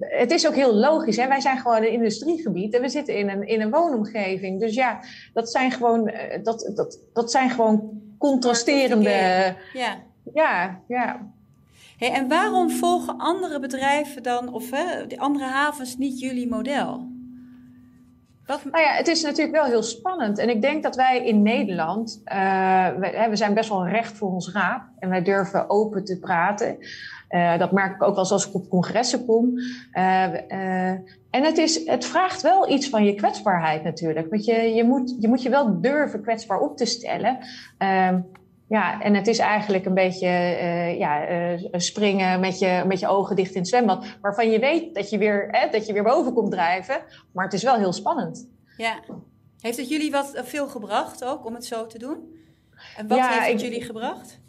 [0.00, 1.16] het is ook heel logisch.
[1.16, 1.28] Hè?
[1.28, 4.60] Wij zijn gewoon een industriegebied en we zitten in een, in een woonomgeving.
[4.60, 5.00] Dus ja,
[5.32, 6.10] dat zijn gewoon,
[6.42, 9.10] dat, dat, dat zijn gewoon contrasterende.
[9.72, 10.04] Ja.
[10.34, 11.30] Ja, ja.
[11.98, 17.14] Hey, en waarom volgen andere bedrijven dan, of hè, de andere havens, niet jullie model?
[18.46, 20.38] Nou ja, het is natuurlijk wel heel spannend.
[20.38, 24.32] En ik denk dat wij in Nederland, uh, we, we, zijn best wel recht voor
[24.32, 24.82] ons raap.
[24.98, 26.76] En wij durven open te praten.
[27.30, 29.58] Uh, dat merk ik ook wel als ik op congressen kom.
[29.92, 30.22] Uh,
[31.30, 34.30] en het, is, het vraagt wel iets van je kwetsbaarheid natuurlijk.
[34.30, 37.38] Want je, je, moet, je moet je wel durven kwetsbaar op te stellen.
[38.68, 43.08] Ja, en het is eigenlijk een beetje uh, ja, uh, springen met je, met je
[43.08, 44.06] ogen dicht in het zwembad.
[44.20, 47.00] Waarvan je weet dat je, weer, hè, dat je weer boven komt drijven.
[47.32, 48.48] Maar het is wel heel spannend.
[48.76, 48.94] Ja.
[49.60, 52.16] Heeft het jullie wat veel gebracht ook om het zo te doen?
[52.96, 54.40] En wat ja, heeft het ik, jullie gebracht?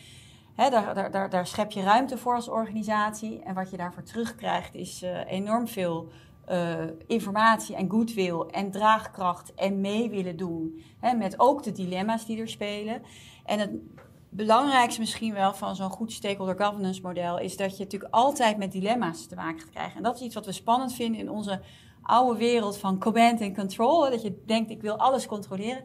[0.56, 3.40] daar, daar, daar, schep je ruimte voor als organisatie.
[3.42, 6.08] En wat je daarvoor terugkrijgt is uh, enorm veel
[6.50, 6.74] uh,
[7.06, 10.82] informatie en goodwill en draagkracht en mee willen doen.
[11.16, 13.02] met ook de dilemma's die er spelen.
[13.44, 13.70] En het
[14.28, 18.72] belangrijkste misschien wel van zo'n goed stakeholder governance model is dat je natuurlijk altijd met
[18.72, 19.96] dilemma's te maken krijgen.
[19.96, 21.60] En dat is iets wat we spannend vinden in onze
[22.02, 24.10] oude wereld van command and control.
[24.10, 25.84] Dat je denkt, ik wil alles controleren.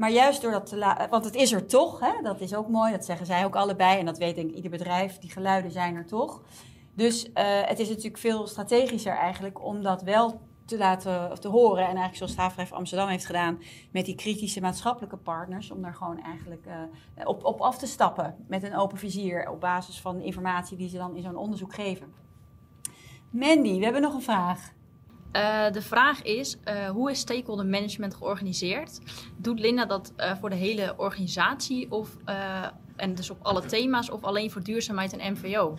[0.00, 2.22] Maar juist door dat te laten, want het is er toch, hè?
[2.22, 3.98] dat is ook mooi, dat zeggen zij ook allebei.
[3.98, 6.42] En dat weet denk ik ieder bedrijf, die geluiden zijn er toch.
[6.94, 7.32] Dus uh,
[7.62, 11.78] het is natuurlijk veel strategischer eigenlijk om dat wel te laten te horen.
[11.78, 13.58] En eigenlijk zoals Strafrecht Amsterdam heeft gedaan
[13.90, 15.70] met die kritische maatschappelijke partners.
[15.70, 19.60] Om daar gewoon eigenlijk uh, op, op af te stappen met een open vizier op
[19.60, 22.12] basis van informatie die ze dan in zo'n onderzoek geven.
[23.30, 24.72] Mandy, we hebben nog een vraag.
[25.32, 29.00] Uh, de vraag is, uh, hoe is stakeholder management georganiseerd?
[29.36, 32.16] Doet Linda dat uh, voor de hele organisatie of,
[32.96, 35.74] en dus op alle thema's of alleen voor duurzaamheid en MVO?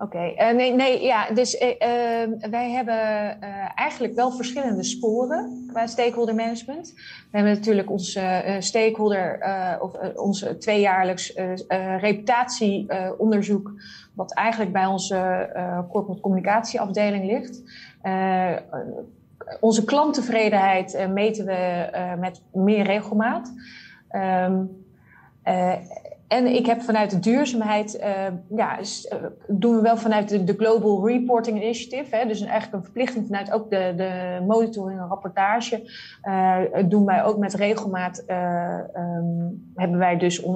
[0.00, 0.52] Oké, okay.
[0.52, 1.58] nee, nee, ja, dus
[2.50, 2.98] wij hebben
[3.74, 6.92] eigenlijk wel verschillende sporen qua stakeholder management.
[7.30, 8.18] We hebben natuurlijk ons
[8.58, 9.38] stakeholder
[9.80, 11.32] of onze tweejaarlijks
[12.00, 13.72] reputatieonderzoek,
[14.14, 15.50] wat eigenlijk bij onze
[15.90, 17.62] corporate communicatieafdeling ligt.
[18.02, 18.56] Uh,
[19.60, 23.52] onze klanttevredenheid uh, meten we uh, met meer regelmaat.
[24.12, 24.86] Um,
[26.28, 28.04] en ik heb vanuit de duurzaamheid,
[28.48, 28.78] ja,
[29.46, 33.70] doen we wel vanuit de, Global Reporting Initiative, hè, dus eigenlijk een verplichting vanuit ook
[33.70, 35.90] de, de monitoring en rapportage,
[36.84, 40.46] doen wij ook met regelmaat, um, hebben wij dus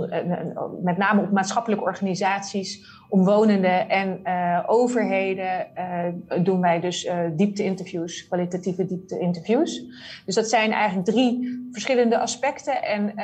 [0.82, 8.26] met name op maatschappelijke organisaties omwonenden en uh, overheden uh, doen wij dus uh, diepte-interviews,
[8.26, 9.84] kwalitatieve diepte-interviews.
[10.26, 12.82] Dus dat zijn eigenlijk drie verschillende aspecten.
[12.82, 13.16] En,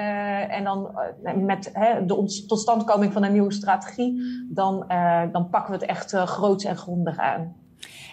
[0.51, 0.99] en dan
[1.37, 4.85] met hè, de totstandkoming van een nieuwe strategie, dan,
[5.33, 7.57] dan pakken we het echt groots en grondig aan.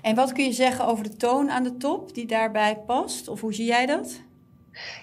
[0.01, 3.27] En wat kun je zeggen over de toon aan de top die daarbij past?
[3.27, 4.21] Of hoe zie jij dat?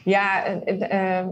[0.04, 1.26] Ja, uh,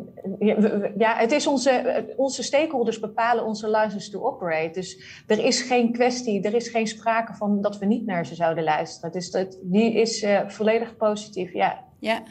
[0.97, 4.71] ja, het is onze, onze stakeholders bepalen onze license to operate.
[4.73, 8.35] Dus er is geen kwestie, er is geen sprake van dat we niet naar ze
[8.35, 9.13] zouden luisteren.
[9.13, 11.85] Dus dat, die is volledig positief, ja.
[11.99, 12.23] ja.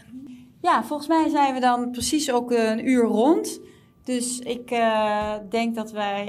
[0.61, 3.59] Ja, volgens mij zijn we dan precies ook een uur rond.
[4.03, 4.67] Dus ik
[5.49, 6.25] denk dat wij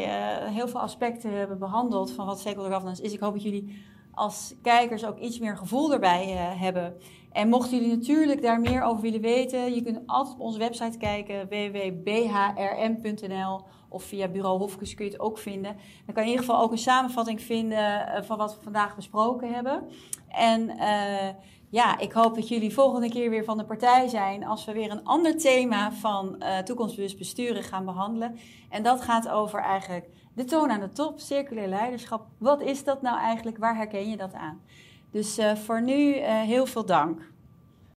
[0.50, 3.12] heel veel aspecten hebben behandeld van wat stakeholder governance is.
[3.12, 6.26] Ik hoop dat jullie als kijkers ook iets meer gevoel erbij
[6.58, 6.94] hebben.
[7.32, 10.98] En mochten jullie natuurlijk daar meer over willen weten, je kunt altijd op onze website
[10.98, 12.40] kijken, www.bhrm.nl
[13.88, 15.76] of via bureau Hofkes kun je het ook vinden.
[16.06, 18.96] Dan kan je in ieder geval ook een samenvatting vinden eh, van wat we vandaag
[18.96, 19.88] besproken hebben.
[20.28, 21.28] En uh,
[21.70, 24.90] ja, ik hoop dat jullie volgende keer weer van de partij zijn als we weer
[24.90, 28.38] een ander thema van uh, toekomstbewust besturen gaan behandelen.
[28.68, 32.26] En dat gaat over eigenlijk de toon aan de top, circulair leiderschap.
[32.38, 33.58] Wat is dat nou eigenlijk?
[33.58, 34.60] Waar herken je dat aan?
[35.10, 37.29] Dus uh, voor nu uh, heel veel dank.